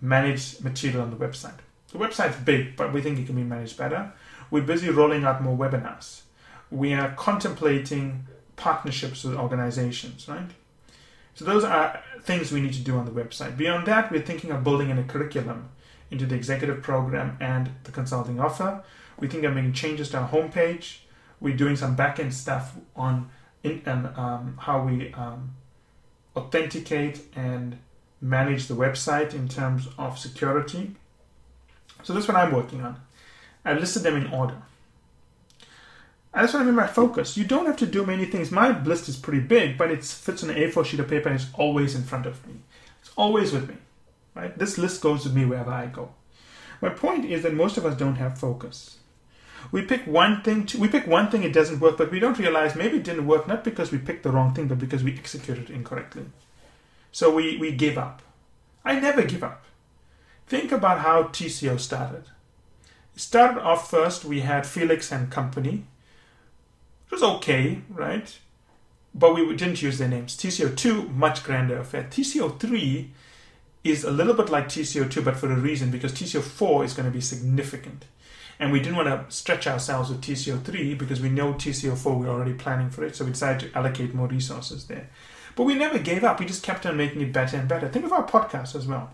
manage 0.00 0.60
material 0.60 1.02
on 1.02 1.10
the 1.10 1.16
website. 1.16 1.58
The 1.92 1.98
website's 1.98 2.36
big, 2.36 2.76
but 2.76 2.92
we 2.92 3.00
think 3.00 3.18
it 3.18 3.26
can 3.26 3.34
be 3.34 3.42
managed 3.42 3.76
better. 3.76 4.12
We're 4.50 4.62
busy 4.62 4.88
rolling 4.90 5.24
out 5.24 5.42
more 5.42 5.56
webinars. 5.56 6.22
We 6.70 6.94
are 6.94 7.12
contemplating 7.16 8.26
partnerships 8.56 9.24
with 9.24 9.36
organizations, 9.36 10.28
right? 10.28 10.50
So 11.34 11.44
those 11.44 11.64
are 11.64 12.02
things 12.22 12.50
we 12.50 12.60
need 12.60 12.72
to 12.74 12.80
do 12.80 12.96
on 12.96 13.04
the 13.04 13.12
website. 13.12 13.56
Beyond 13.56 13.86
that, 13.86 14.10
we're 14.10 14.22
thinking 14.22 14.50
of 14.50 14.64
building 14.64 14.90
in 14.90 14.98
a 14.98 15.04
curriculum 15.04 15.70
into 16.10 16.26
the 16.26 16.34
executive 16.34 16.82
program 16.82 17.36
and 17.40 17.70
the 17.84 17.92
consulting 17.92 18.40
offer. 18.40 18.82
We 19.18 19.28
think 19.28 19.44
of 19.44 19.54
making 19.54 19.72
changes 19.72 20.10
to 20.10 20.18
our 20.18 20.28
homepage. 20.28 20.98
We're 21.40 21.56
doing 21.56 21.76
some 21.76 21.94
back-end 21.94 22.34
stuff 22.34 22.74
on 22.96 23.30
in, 23.62 23.82
um, 23.86 24.56
how 24.60 24.82
we 24.84 25.12
um, 25.14 25.54
authenticate 26.36 27.20
and 27.34 27.78
manage 28.20 28.66
the 28.66 28.74
website 28.74 29.34
in 29.34 29.48
terms 29.48 29.88
of 29.98 30.18
security. 30.18 30.92
So 32.02 32.12
that's 32.12 32.28
what 32.28 32.36
I'm 32.36 32.52
working 32.52 32.82
on. 32.82 33.00
I 33.64 33.74
listed 33.74 34.02
them 34.02 34.16
in 34.16 34.32
order. 34.32 34.62
And 36.32 36.44
that's 36.44 36.52
what 36.52 36.62
I 36.62 36.64
mean 36.64 36.76
by 36.76 36.86
focus. 36.86 37.36
You 37.36 37.44
don't 37.44 37.66
have 37.66 37.76
to 37.78 37.86
do 37.86 38.04
many 38.04 38.24
things. 38.24 38.50
My 38.50 38.80
list 38.82 39.08
is 39.08 39.16
pretty 39.16 39.40
big, 39.40 39.76
but 39.78 39.90
it 39.90 40.04
fits 40.04 40.44
on 40.44 40.50
an 40.50 40.56
A4 40.56 40.84
sheet 40.84 41.00
of 41.00 41.08
paper 41.08 41.28
and 41.28 41.40
it's 41.40 41.50
always 41.54 41.94
in 41.94 42.02
front 42.02 42.26
of 42.26 42.46
me. 42.46 42.54
It's 43.00 43.10
always 43.16 43.52
with 43.52 43.68
me. 43.68 43.76
Right? 44.34 44.56
This 44.56 44.78
list 44.78 45.00
goes 45.02 45.24
with 45.24 45.34
me 45.34 45.44
wherever 45.44 45.70
I 45.70 45.86
go. 45.86 46.10
My 46.80 46.90
point 46.90 47.24
is 47.24 47.42
that 47.42 47.54
most 47.54 47.76
of 47.76 47.84
us 47.84 47.96
don't 47.96 48.16
have 48.16 48.38
focus. 48.38 48.98
We 49.72 49.82
pick 49.82 50.06
one 50.06 50.42
thing, 50.42 50.66
to, 50.66 50.78
we 50.78 50.88
pick 50.88 51.06
one 51.06 51.30
thing, 51.30 51.42
it 51.42 51.52
doesn't 51.52 51.80
work, 51.80 51.98
but 51.98 52.10
we 52.10 52.20
don't 52.20 52.38
realize 52.38 52.76
maybe 52.76 52.98
it 52.98 53.04
didn't 53.04 53.26
work 53.26 53.48
not 53.48 53.64
because 53.64 53.90
we 53.90 53.98
picked 53.98 54.22
the 54.22 54.30
wrong 54.30 54.54
thing, 54.54 54.68
but 54.68 54.78
because 54.78 55.02
we 55.02 55.12
executed 55.14 55.70
incorrectly. 55.70 56.26
So 57.10 57.34
we, 57.34 57.56
we 57.56 57.72
give 57.72 57.98
up. 57.98 58.22
I 58.84 59.00
never 59.00 59.22
give 59.22 59.42
up. 59.42 59.64
Think 60.46 60.72
about 60.72 61.00
how 61.00 61.24
TCO 61.24 61.78
started. 61.80 62.24
It 63.14 63.20
started 63.20 63.60
off 63.60 63.90
first, 63.90 64.24
we 64.24 64.40
had 64.40 64.66
Felix 64.66 65.10
and 65.10 65.30
Company. 65.30 65.84
It 67.06 67.12
was 67.12 67.22
okay, 67.22 67.80
right? 67.90 68.38
But 69.14 69.34
we 69.34 69.44
didn't 69.56 69.82
use 69.82 69.98
their 69.98 70.08
names. 70.08 70.36
TCO2, 70.36 71.14
much 71.14 71.42
grander 71.42 71.78
affair. 71.78 72.04
TCO3 72.04 73.08
is 73.90 74.04
a 74.04 74.10
little 74.10 74.34
bit 74.34 74.48
like 74.48 74.66
TCO2, 74.66 75.24
but 75.24 75.36
for 75.36 75.50
a 75.50 75.56
reason, 75.56 75.90
because 75.90 76.12
TCO4 76.12 76.84
is 76.84 76.94
going 76.94 77.06
to 77.06 77.12
be 77.12 77.20
significant. 77.20 78.04
And 78.60 78.72
we 78.72 78.80
didn't 78.80 78.96
want 78.96 79.08
to 79.08 79.34
stretch 79.34 79.66
ourselves 79.66 80.10
with 80.10 80.20
TCO3 80.20 80.98
because 80.98 81.20
we 81.20 81.28
know 81.28 81.54
TCO4, 81.54 82.18
we're 82.18 82.28
already 82.28 82.54
planning 82.54 82.90
for 82.90 83.04
it. 83.04 83.14
So 83.14 83.24
we 83.24 83.30
decided 83.30 83.68
to 83.68 83.78
allocate 83.78 84.14
more 84.14 84.26
resources 84.26 84.86
there. 84.86 85.08
But 85.54 85.64
we 85.64 85.74
never 85.74 85.98
gave 85.98 86.24
up. 86.24 86.40
We 86.40 86.46
just 86.46 86.62
kept 86.62 86.86
on 86.86 86.96
making 86.96 87.20
it 87.20 87.32
better 87.32 87.56
and 87.56 87.68
better. 87.68 87.88
Think 87.88 88.04
of 88.04 88.12
our 88.12 88.26
podcast 88.26 88.74
as 88.74 88.86
well. 88.86 89.10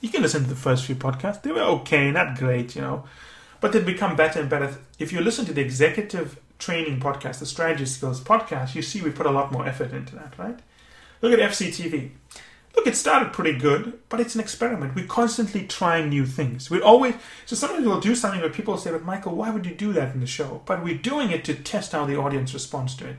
You 0.00 0.08
can 0.08 0.22
listen 0.22 0.44
to 0.44 0.48
the 0.48 0.56
first 0.56 0.84
few 0.84 0.94
podcasts. 0.94 1.42
They 1.42 1.52
were 1.52 1.60
okay, 1.60 2.10
not 2.10 2.38
great, 2.38 2.76
you 2.76 2.82
know. 2.82 3.04
But 3.60 3.72
they've 3.72 3.84
become 3.84 4.16
better 4.16 4.40
and 4.40 4.48
better. 4.48 4.76
If 4.98 5.12
you 5.12 5.20
listen 5.20 5.44
to 5.46 5.52
the 5.52 5.62
executive 5.62 6.38
training 6.58 7.00
podcast, 7.00 7.40
the 7.40 7.46
strategy 7.46 7.86
skills 7.86 8.20
podcast, 8.20 8.74
you 8.74 8.82
see 8.82 9.02
we 9.02 9.10
put 9.10 9.26
a 9.26 9.30
lot 9.30 9.52
more 9.52 9.66
effort 9.66 9.92
into 9.92 10.14
that, 10.16 10.38
right? 10.38 10.58
Look 11.20 11.32
at 11.32 11.50
FCTV. 11.50 12.10
Look, 12.76 12.86
it 12.86 12.96
started 12.96 13.32
pretty 13.32 13.58
good, 13.58 14.00
but 14.08 14.20
it's 14.20 14.34
an 14.34 14.40
experiment. 14.40 14.94
We're 14.94 15.06
constantly 15.06 15.66
trying 15.66 16.08
new 16.08 16.26
things. 16.26 16.70
We 16.70 16.80
always 16.80 17.14
so 17.46 17.54
sometimes 17.56 17.86
we'll 17.86 18.00
do 18.00 18.14
something 18.14 18.40
where 18.40 18.50
people 18.50 18.76
say, 18.76 18.90
"But 18.90 19.04
Michael, 19.04 19.36
why 19.36 19.50
would 19.50 19.66
you 19.66 19.74
do 19.74 19.92
that 19.92 20.14
in 20.14 20.20
the 20.20 20.26
show?" 20.26 20.62
But 20.66 20.82
we're 20.82 20.98
doing 20.98 21.30
it 21.30 21.44
to 21.44 21.54
test 21.54 21.92
how 21.92 22.04
the 22.04 22.18
audience 22.18 22.52
responds 22.52 22.94
to 22.96 23.08
it. 23.08 23.18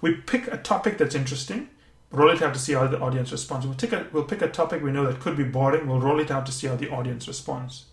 We 0.00 0.14
pick 0.14 0.46
a 0.46 0.56
topic 0.56 0.96
that's 0.96 1.14
interesting, 1.14 1.68
roll 2.10 2.30
it 2.30 2.42
out 2.42 2.54
to 2.54 2.60
see 2.60 2.72
how 2.72 2.86
the 2.86 3.00
audience 3.00 3.32
responds. 3.32 3.66
We'll, 3.66 3.74
take 3.74 3.92
a, 3.92 4.06
we'll 4.12 4.24
pick 4.24 4.42
a 4.42 4.48
topic 4.48 4.82
we 4.82 4.92
know 4.92 5.06
that 5.06 5.20
could 5.20 5.36
be 5.36 5.44
boring, 5.44 5.86
we'll 5.86 6.00
roll 6.00 6.20
it 6.20 6.30
out 6.30 6.46
to 6.46 6.52
see 6.52 6.66
how 6.66 6.76
the 6.76 6.90
audience 6.90 7.28
responds. 7.28 7.86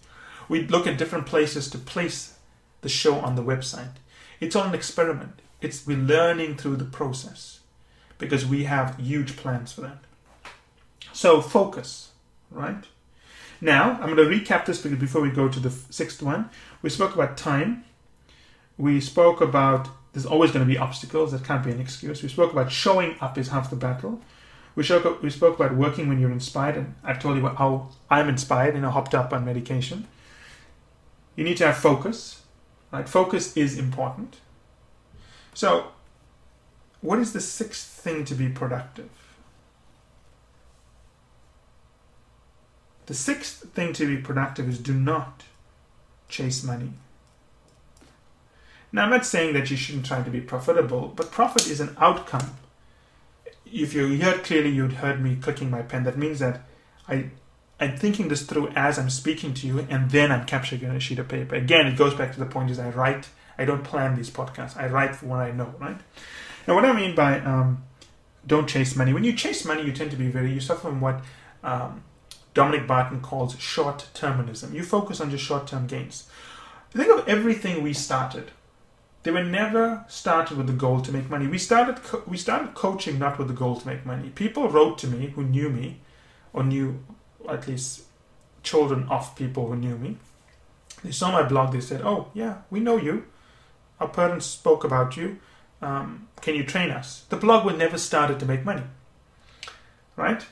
We 0.47 0.67
look 0.67 0.87
at 0.87 0.97
different 0.97 1.25
places 1.25 1.69
to 1.71 1.77
place 1.77 2.35
the 2.81 2.89
show 2.89 3.15
on 3.15 3.35
the 3.35 3.43
website. 3.43 3.95
It's 4.39 4.55
all 4.55 4.67
an 4.67 4.75
experiment. 4.75 5.41
It's 5.61 5.87
we're 5.87 5.97
learning 5.97 6.57
through 6.57 6.75
the 6.77 6.85
process 6.85 7.61
because 8.17 8.45
we 8.45 8.65
have 8.65 8.97
huge 8.99 9.35
plans 9.35 9.73
for 9.73 9.81
that. 9.81 10.04
So 11.13 11.41
focus, 11.41 12.11
right? 12.51 12.83
Now 13.61 13.99
I'm 14.01 14.15
going 14.15 14.29
to 14.29 14.35
recap 14.35 14.65
this 14.65 14.81
because 14.81 14.99
before 14.99 15.21
we 15.21 15.29
go 15.29 15.47
to 15.47 15.59
the 15.59 15.71
sixth 15.71 16.21
one. 16.21 16.49
We 16.81 16.89
spoke 16.89 17.15
about 17.15 17.37
time. 17.37 17.85
We 18.77 18.99
spoke 19.01 19.41
about 19.41 19.89
there's 20.13 20.25
always 20.25 20.51
going 20.51 20.65
to 20.65 20.71
be 20.71 20.77
obstacles. 20.77 21.31
That 21.31 21.43
can't 21.43 21.63
be 21.63 21.71
an 21.71 21.79
excuse. 21.81 22.23
We 22.23 22.29
spoke 22.29 22.53
about 22.53 22.71
showing 22.71 23.15
up 23.19 23.37
is 23.37 23.49
half 23.49 23.69
the 23.69 23.75
battle. 23.75 24.21
We 24.75 24.83
spoke, 24.83 25.21
we 25.21 25.29
spoke 25.29 25.55
about 25.55 25.75
working 25.75 26.09
when 26.09 26.19
you're 26.19 26.31
inspired, 26.31 26.75
and 26.75 26.95
I've 27.03 27.19
told 27.19 27.37
you 27.37 27.47
how 27.47 27.89
I'm 28.09 28.27
inspired 28.29 28.75
and 28.75 28.85
I 28.85 28.91
hopped 28.91 29.15
up 29.15 29.33
on 29.33 29.45
medication. 29.45 30.07
You 31.35 31.43
need 31.43 31.57
to 31.57 31.65
have 31.65 31.77
focus. 31.77 32.41
Right? 32.91 33.07
Focus 33.07 33.57
is 33.57 33.77
important. 33.77 34.37
So, 35.53 35.87
what 37.01 37.19
is 37.19 37.33
the 37.33 37.41
sixth 37.41 37.85
thing 37.85 38.23
to 38.25 38.35
be 38.35 38.47
productive? 38.47 39.09
The 43.05 43.13
sixth 43.13 43.69
thing 43.73 43.93
to 43.93 44.07
be 44.07 44.21
productive 44.21 44.67
is 44.67 44.79
do 44.79 44.93
not 44.93 45.43
chase 46.27 46.63
money. 46.63 46.91
Now, 48.91 49.03
I'm 49.03 49.09
not 49.09 49.25
saying 49.25 49.53
that 49.53 49.69
you 49.69 49.77
shouldn't 49.77 50.05
try 50.05 50.23
to 50.23 50.29
be 50.29 50.39
profitable, 50.39 51.11
but 51.15 51.31
profit 51.31 51.67
is 51.67 51.81
an 51.81 51.95
outcome. 51.99 52.57
If 53.65 53.93
you 53.93 54.21
heard 54.21 54.43
clearly, 54.43 54.69
you'd 54.69 54.93
heard 54.93 55.21
me 55.21 55.35
clicking 55.35 55.69
my 55.69 55.81
pen. 55.81 56.03
That 56.05 56.17
means 56.17 56.39
that 56.39 56.61
I, 57.07 57.31
I'm 57.79 57.97
thinking 57.97 58.29
this 58.29 58.43
through 58.43 58.69
as 58.69 58.97
I'm 58.97 59.09
speaking 59.09 59.53
to 59.55 59.67
you, 59.67 59.85
and 59.89 60.09
then 60.11 60.31
I'm 60.31 60.45
capturing 60.45 60.81
it 60.81 60.89
on 60.89 60.95
a 60.95 60.99
sheet 60.99 61.19
of 61.19 61.27
paper. 61.27 61.55
Again, 61.55 61.87
it 61.87 61.97
goes 61.97 62.13
back 62.13 62.33
to 62.33 62.39
the 62.39 62.45
point: 62.45 62.71
is 62.71 62.79
I 62.79 62.89
write. 62.89 63.27
I 63.57 63.65
don't 63.65 63.83
plan 63.83 64.15
these 64.15 64.29
podcasts. 64.29 64.77
I 64.77 64.87
write 64.87 65.15
for 65.15 65.27
what 65.27 65.39
I 65.39 65.51
know, 65.51 65.73
right? 65.79 65.97
Now, 66.67 66.75
what 66.75 66.85
I 66.85 66.93
mean 66.93 67.15
by 67.15 67.39
um, 67.41 67.83
don't 68.47 68.67
chase 68.67 68.95
money. 68.95 69.13
When 69.13 69.23
you 69.23 69.33
chase 69.33 69.65
money, 69.65 69.83
you 69.83 69.91
tend 69.91 70.11
to 70.11 70.17
be 70.17 70.29
very. 70.29 70.53
You 70.53 70.61
suffer 70.61 70.81
from 70.81 71.01
what 71.01 71.21
um, 71.63 72.03
Dominic 72.55 72.87
Barton 72.87 73.21
calls 73.21 73.59
short 73.59 74.09
termism. 74.15 74.73
You 74.73 74.83
focus 74.83 75.21
on 75.21 75.29
just 75.29 75.43
short 75.43 75.67
term 75.67 75.85
gains. 75.85 76.27
Think 76.89 77.11
of 77.11 77.27
everything 77.27 77.83
we 77.83 77.93
started 77.93 78.51
they 79.25 79.31
were 79.31 79.43
never 79.43 80.05
started 80.07 80.55
with 80.55 80.67
the 80.67 80.73
goal 80.73 81.01
to 81.01 81.11
make 81.11 81.31
money. 81.31 81.47
We 81.47 81.57
started 81.57 82.03
co- 82.03 82.21
we 82.27 82.37
started 82.37 82.75
coaching 82.75 83.17
not 83.17 83.39
with 83.39 83.47
the 83.47 83.55
goal 83.55 83.75
to 83.75 83.87
make 83.87 84.05
money. 84.05 84.29
People 84.29 84.69
wrote 84.69 84.99
to 84.99 85.07
me 85.07 85.31
who 85.33 85.43
knew 85.43 85.67
me, 85.67 85.99
or 86.53 86.63
knew 86.63 87.03
at 87.49 87.67
least 87.67 88.03
children 88.61 89.07
of 89.09 89.35
people 89.35 89.67
who 89.67 89.75
knew 89.75 89.97
me. 89.97 90.17
They 91.03 91.09
saw 91.09 91.31
my 91.31 91.41
blog. 91.41 91.73
They 91.73 91.81
said, 91.81 92.01
"Oh 92.03 92.27
yeah, 92.35 92.57
we 92.69 92.79
know 92.79 92.97
you. 92.97 93.25
Our 93.99 94.09
parents 94.09 94.45
spoke 94.45 94.83
about 94.83 95.17
you. 95.17 95.39
Um, 95.81 96.27
can 96.41 96.53
you 96.53 96.63
train 96.63 96.91
us?" 96.91 97.25
The 97.29 97.37
blog 97.37 97.65
was 97.65 97.77
never 97.77 97.97
started 97.97 98.39
to 98.41 98.45
make 98.45 98.63
money, 98.63 98.83
right? 100.15 100.45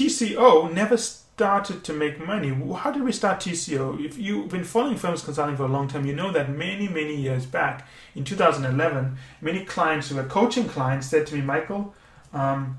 TCO 0.00 0.72
never 0.72 0.96
started 0.96 1.84
to 1.84 1.92
make 1.92 2.18
money? 2.18 2.48
How 2.74 2.90
did 2.90 3.02
we 3.02 3.12
start 3.12 3.40
TCO? 3.40 4.02
If 4.02 4.16
you've 4.16 4.48
been 4.48 4.64
following 4.64 4.96
firms 4.96 5.22
consulting 5.22 5.58
for 5.58 5.64
a 5.64 5.68
long 5.68 5.88
time, 5.88 6.06
you 6.06 6.14
know 6.14 6.32
that 6.32 6.48
many, 6.48 6.88
many 6.88 7.14
years 7.14 7.44
back, 7.44 7.86
in 8.14 8.24
2011, 8.24 9.18
many 9.42 9.62
clients 9.66 10.08
who 10.08 10.16
were 10.16 10.24
coaching 10.24 10.66
clients 10.66 11.06
said 11.06 11.26
to 11.26 11.34
me, 11.34 11.42
Michael, 11.42 11.94
um, 12.32 12.78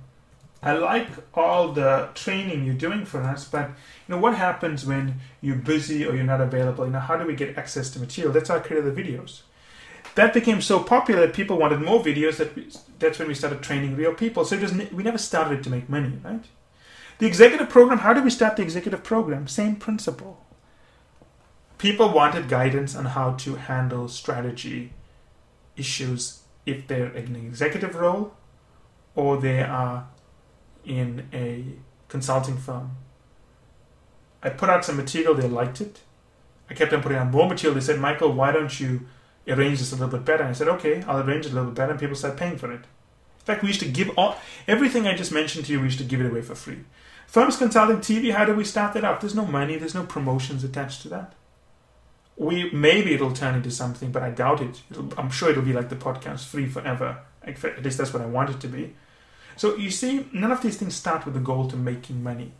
I 0.64 0.74
like 0.74 1.10
all 1.36 1.74
the 1.74 2.10
training 2.16 2.66
you're 2.66 2.74
doing 2.74 3.06
for 3.06 3.22
us, 3.22 3.46
but 3.46 3.68
you 3.68 4.16
know 4.16 4.18
what 4.18 4.34
happens 4.34 4.84
when 4.84 5.20
you're 5.42 5.56
busy 5.56 6.04
or 6.04 6.16
you're 6.16 6.24
not 6.24 6.42
available? 6.42 6.86
You 6.86 6.92
know, 6.92 7.00
how 7.00 7.18
do 7.18 7.28
we 7.28 7.36
get 7.36 7.56
access 7.56 7.92
to 7.92 8.00
material? 8.00 8.34
That's 8.34 8.50
how 8.50 8.56
I 8.56 8.60
created 8.62 8.96
the 8.96 9.00
videos. 9.00 9.42
That 10.16 10.34
became 10.34 10.60
so 10.60 10.82
popular 10.82 11.28
that 11.28 11.36
people 11.36 11.58
wanted 11.58 11.82
more 11.82 12.04
videos. 12.04 12.38
That 12.38 12.56
we, 12.56 12.72
that's 12.98 13.20
when 13.20 13.28
we 13.28 13.36
started 13.36 13.62
training 13.62 13.96
real 13.96 14.16
people. 14.16 14.44
So 14.44 14.58
was, 14.58 14.74
we 14.74 15.04
never 15.04 15.20
started 15.20 15.64
to 15.64 15.70
make 15.70 15.88
money, 15.88 16.14
right? 16.24 16.46
The 17.22 17.28
executive 17.28 17.70
program. 17.70 18.00
How 18.00 18.14
do 18.14 18.24
we 18.24 18.32
start 18.32 18.56
the 18.56 18.64
executive 18.64 19.04
program? 19.04 19.48
Same 19.48 19.76
principle. 19.76 20.44
People 21.78 22.10
wanted 22.10 22.50
guidance 22.50 22.96
on 22.96 23.06
how 23.06 23.34
to 23.34 23.58
handle 23.58 24.08
strategy 24.08 24.94
issues 25.78 26.42
if 26.66 26.88
they're 26.88 27.14
in 27.14 27.28
an 27.28 27.36
executive 27.36 27.94
role 27.94 28.34
or 29.14 29.38
they 29.38 29.62
are 29.62 30.08
in 30.84 31.28
a 31.32 31.66
consulting 32.08 32.58
firm. 32.58 32.98
I 34.42 34.50
put 34.50 34.72
out 34.72 34.84
some 34.84 34.98
material, 34.98 35.36
they 35.36 35.48
liked 35.48 35.80
it. 35.80 36.00
I 36.72 36.74
kept 36.74 36.92
on 36.92 37.04
putting 37.04 37.20
out 37.20 37.30
more 37.30 37.48
material. 37.48 37.76
They 37.76 37.86
said, 37.86 38.00
Michael, 38.00 38.32
why 38.32 38.52
don't 38.52 38.80
you 38.80 39.02
arrange 39.48 39.78
this 39.78 39.92
a 39.92 39.96
little 39.96 40.18
bit 40.18 40.26
better? 40.26 40.42
And 40.42 40.50
I 40.50 40.54
said, 40.54 40.70
okay, 40.70 41.04
I'll 41.04 41.22
arrange 41.22 41.46
it 41.46 41.52
a 41.52 41.54
little 41.54 41.70
bit 41.70 41.76
better. 41.76 41.92
And 41.92 42.00
people 42.00 42.16
started 42.16 42.40
paying 42.40 42.58
for 42.58 42.72
it. 42.72 42.78
In 42.82 43.46
fact, 43.46 43.62
we 43.62 43.68
used 43.68 43.80
to 43.82 43.88
give 43.88 44.10
all 44.18 44.38
everything 44.68 45.08
I 45.08 45.16
just 45.16 45.32
mentioned 45.32 45.66
to 45.66 45.72
you, 45.72 45.82
we 45.82 45.86
used 45.86 46.00
to 46.00 46.04
give 46.04 46.20
it 46.20 46.26
away 46.26 46.42
for 46.42 46.56
free. 46.56 46.80
Firms 47.32 47.56
Consulting 47.56 48.00
TV, 48.00 48.34
how 48.34 48.44
do 48.44 48.54
we 48.54 48.66
start 48.66 48.92
that 48.94 49.06
up? 49.06 49.22
There's 49.22 49.34
no 49.34 49.46
money, 49.46 49.78
there's 49.78 49.96
no 49.96 50.04
promotions 50.04 50.66
attached 50.66 51.02
to 51.04 51.08
that. 51.08 51.34
We 52.36 52.70
maybe 52.72 53.14
it'll 53.14 53.32
turn 53.32 53.56
into 53.56 53.72
something, 53.72 54.12
but 54.12 54.22
I 54.22 54.32
doubt 54.32 54.60
it. 54.60 54.82
It'll, 54.92 55.18
I'm 55.18 55.30
sure 55.30 55.50
it'll 55.50 55.64
be 55.64 55.72
like 55.72 55.88
the 55.88 55.96
podcast, 55.96 56.44
free 56.44 56.68
forever. 56.68 57.20
At 57.42 57.86
least 57.86 58.00
that's 58.00 58.12
what 58.12 58.22
I 58.22 58.26
want 58.26 58.50
it 58.50 58.60
to 58.60 58.68
be. 58.68 58.96
So 59.56 59.78
you 59.78 59.92
see, 59.92 60.28
none 60.34 60.52
of 60.52 60.62
these 60.62 60.76
things 60.76 60.94
start 60.94 61.24
with 61.24 61.34
the 61.34 61.40
goal 61.40 61.70
to 61.70 61.78
making 61.78 62.22
money. 62.22 62.52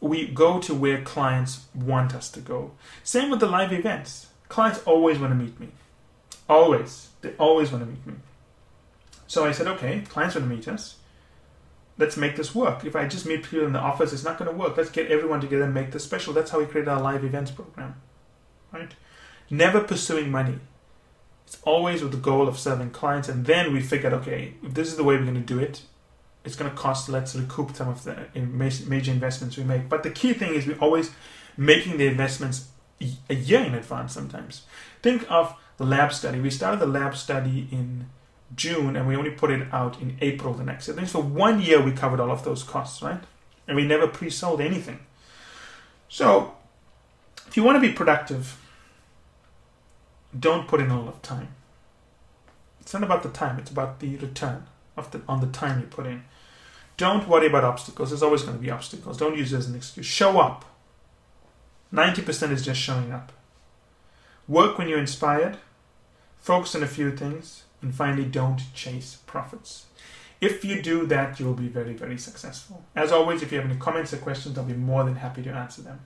We 0.00 0.28
go 0.28 0.60
to 0.60 0.72
where 0.72 1.02
clients 1.02 1.66
want 1.74 2.14
us 2.14 2.30
to 2.30 2.40
go. 2.40 2.70
Same 3.02 3.28
with 3.28 3.40
the 3.40 3.46
live 3.46 3.72
events. 3.72 4.28
Clients 4.48 4.80
always 4.84 5.18
want 5.18 5.32
to 5.32 5.34
meet 5.34 5.58
me. 5.58 5.70
Always. 6.48 7.08
They 7.22 7.32
always 7.40 7.72
want 7.72 7.82
to 7.82 7.90
meet 7.90 8.06
me. 8.06 8.14
So 9.26 9.44
I 9.44 9.50
said, 9.50 9.66
okay, 9.66 10.04
clients 10.08 10.36
want 10.36 10.48
to 10.48 10.54
meet 10.54 10.68
us. 10.68 10.94
Let's 11.98 12.16
make 12.16 12.36
this 12.36 12.54
work. 12.54 12.84
If 12.84 12.94
I 12.94 13.06
just 13.06 13.24
meet 13.26 13.42
people 13.44 13.66
in 13.66 13.72
the 13.72 13.78
office, 13.78 14.12
it's 14.12 14.24
not 14.24 14.38
going 14.38 14.50
to 14.50 14.56
work. 14.56 14.76
Let's 14.76 14.90
get 14.90 15.10
everyone 15.10 15.40
together 15.40 15.64
and 15.64 15.72
make 15.72 15.92
this 15.92 16.04
special. 16.04 16.34
That's 16.34 16.50
how 16.50 16.58
we 16.58 16.66
created 16.66 16.88
our 16.88 17.00
live 17.00 17.24
events 17.24 17.50
program. 17.50 17.94
Right? 18.72 18.92
Never 19.48 19.80
pursuing 19.80 20.30
money. 20.30 20.58
It's 21.46 21.58
always 21.62 22.02
with 22.02 22.12
the 22.12 22.18
goal 22.18 22.48
of 22.48 22.58
serving 22.58 22.90
clients, 22.90 23.28
and 23.28 23.46
then 23.46 23.72
we 23.72 23.80
figured, 23.80 24.12
okay, 24.12 24.54
if 24.62 24.74
this 24.74 24.88
is 24.88 24.96
the 24.96 25.04
way 25.04 25.16
we're 25.16 25.22
going 25.22 25.34
to 25.34 25.40
do 25.40 25.60
it, 25.60 25.82
it's 26.44 26.56
going 26.56 26.70
to 26.70 26.76
cost 26.76 27.08
let's 27.08 27.34
recoup 27.34 27.74
some 27.74 27.88
of 27.88 28.04
the 28.04 28.28
major 28.34 29.12
investments 29.12 29.56
we 29.56 29.64
make. 29.64 29.88
But 29.88 30.02
the 30.02 30.10
key 30.10 30.32
thing 30.32 30.54
is 30.54 30.66
we're 30.66 30.78
always 30.78 31.10
making 31.56 31.98
the 31.98 32.06
investments 32.06 32.68
a 33.28 33.34
year 33.34 33.60
in 33.60 33.74
advance 33.74 34.12
sometimes. 34.12 34.62
Think 35.02 35.26
of 35.30 35.54
the 35.76 35.84
lab 35.84 36.12
study. 36.12 36.40
We 36.40 36.50
started 36.50 36.80
the 36.80 36.86
lab 36.86 37.16
study 37.16 37.68
in 37.70 38.06
June 38.54 38.96
and 38.96 39.08
we 39.08 39.16
only 39.16 39.30
put 39.30 39.50
it 39.50 39.66
out 39.72 40.00
in 40.00 40.16
April 40.20 40.54
the 40.54 40.64
next 40.64 40.86
year. 40.86 40.96
Means 40.96 41.12
for 41.12 41.22
one 41.22 41.60
year 41.60 41.82
we 41.82 41.92
covered 41.92 42.20
all 42.20 42.30
of 42.30 42.44
those 42.44 42.62
costs, 42.62 43.02
right? 43.02 43.20
And 43.66 43.76
we 43.76 43.86
never 43.86 44.06
pre 44.06 44.30
sold 44.30 44.60
anything. 44.60 45.00
So, 46.08 46.54
if 47.48 47.56
you 47.56 47.64
want 47.64 47.76
to 47.76 47.80
be 47.80 47.92
productive, 47.92 48.60
don't 50.38 50.68
put 50.68 50.80
in 50.80 50.90
a 50.90 51.00
lot 51.00 51.08
of 51.08 51.22
time. 51.22 51.48
It's 52.80 52.94
not 52.94 53.02
about 53.02 53.22
the 53.22 53.28
time, 53.30 53.58
it's 53.58 53.70
about 53.70 53.98
the 53.98 54.16
return 54.16 54.66
of 54.96 55.10
the, 55.10 55.20
on 55.28 55.40
the 55.40 55.48
time 55.48 55.80
you 55.80 55.86
put 55.86 56.06
in. 56.06 56.22
Don't 56.96 57.28
worry 57.28 57.48
about 57.48 57.64
obstacles. 57.64 58.10
There's 58.10 58.22
always 58.22 58.42
going 58.42 58.56
to 58.56 58.62
be 58.62 58.70
obstacles. 58.70 59.18
Don't 59.18 59.36
use 59.36 59.52
it 59.52 59.58
as 59.58 59.68
an 59.68 59.74
excuse. 59.74 60.06
Show 60.06 60.38
up. 60.40 60.64
90% 61.92 62.52
is 62.52 62.64
just 62.64 62.80
showing 62.80 63.12
up. 63.12 63.32
Work 64.48 64.78
when 64.78 64.88
you're 64.88 64.98
inspired. 64.98 65.58
Focus 66.38 66.74
on 66.74 66.82
a 66.82 66.86
few 66.86 67.14
things. 67.14 67.64
And 67.82 67.94
finally, 67.94 68.24
don't 68.24 68.60
chase 68.74 69.18
profits. 69.26 69.86
If 70.40 70.64
you 70.64 70.82
do 70.82 71.06
that, 71.06 71.40
you'll 71.40 71.54
be 71.54 71.68
very, 71.68 71.94
very 71.94 72.18
successful. 72.18 72.84
As 72.94 73.12
always, 73.12 73.42
if 73.42 73.52
you 73.52 73.58
have 73.58 73.70
any 73.70 73.78
comments 73.78 74.12
or 74.12 74.18
questions, 74.18 74.58
I'll 74.58 74.64
be 74.64 74.74
more 74.74 75.04
than 75.04 75.16
happy 75.16 75.42
to 75.42 75.50
answer 75.50 75.82
them. 75.82 76.00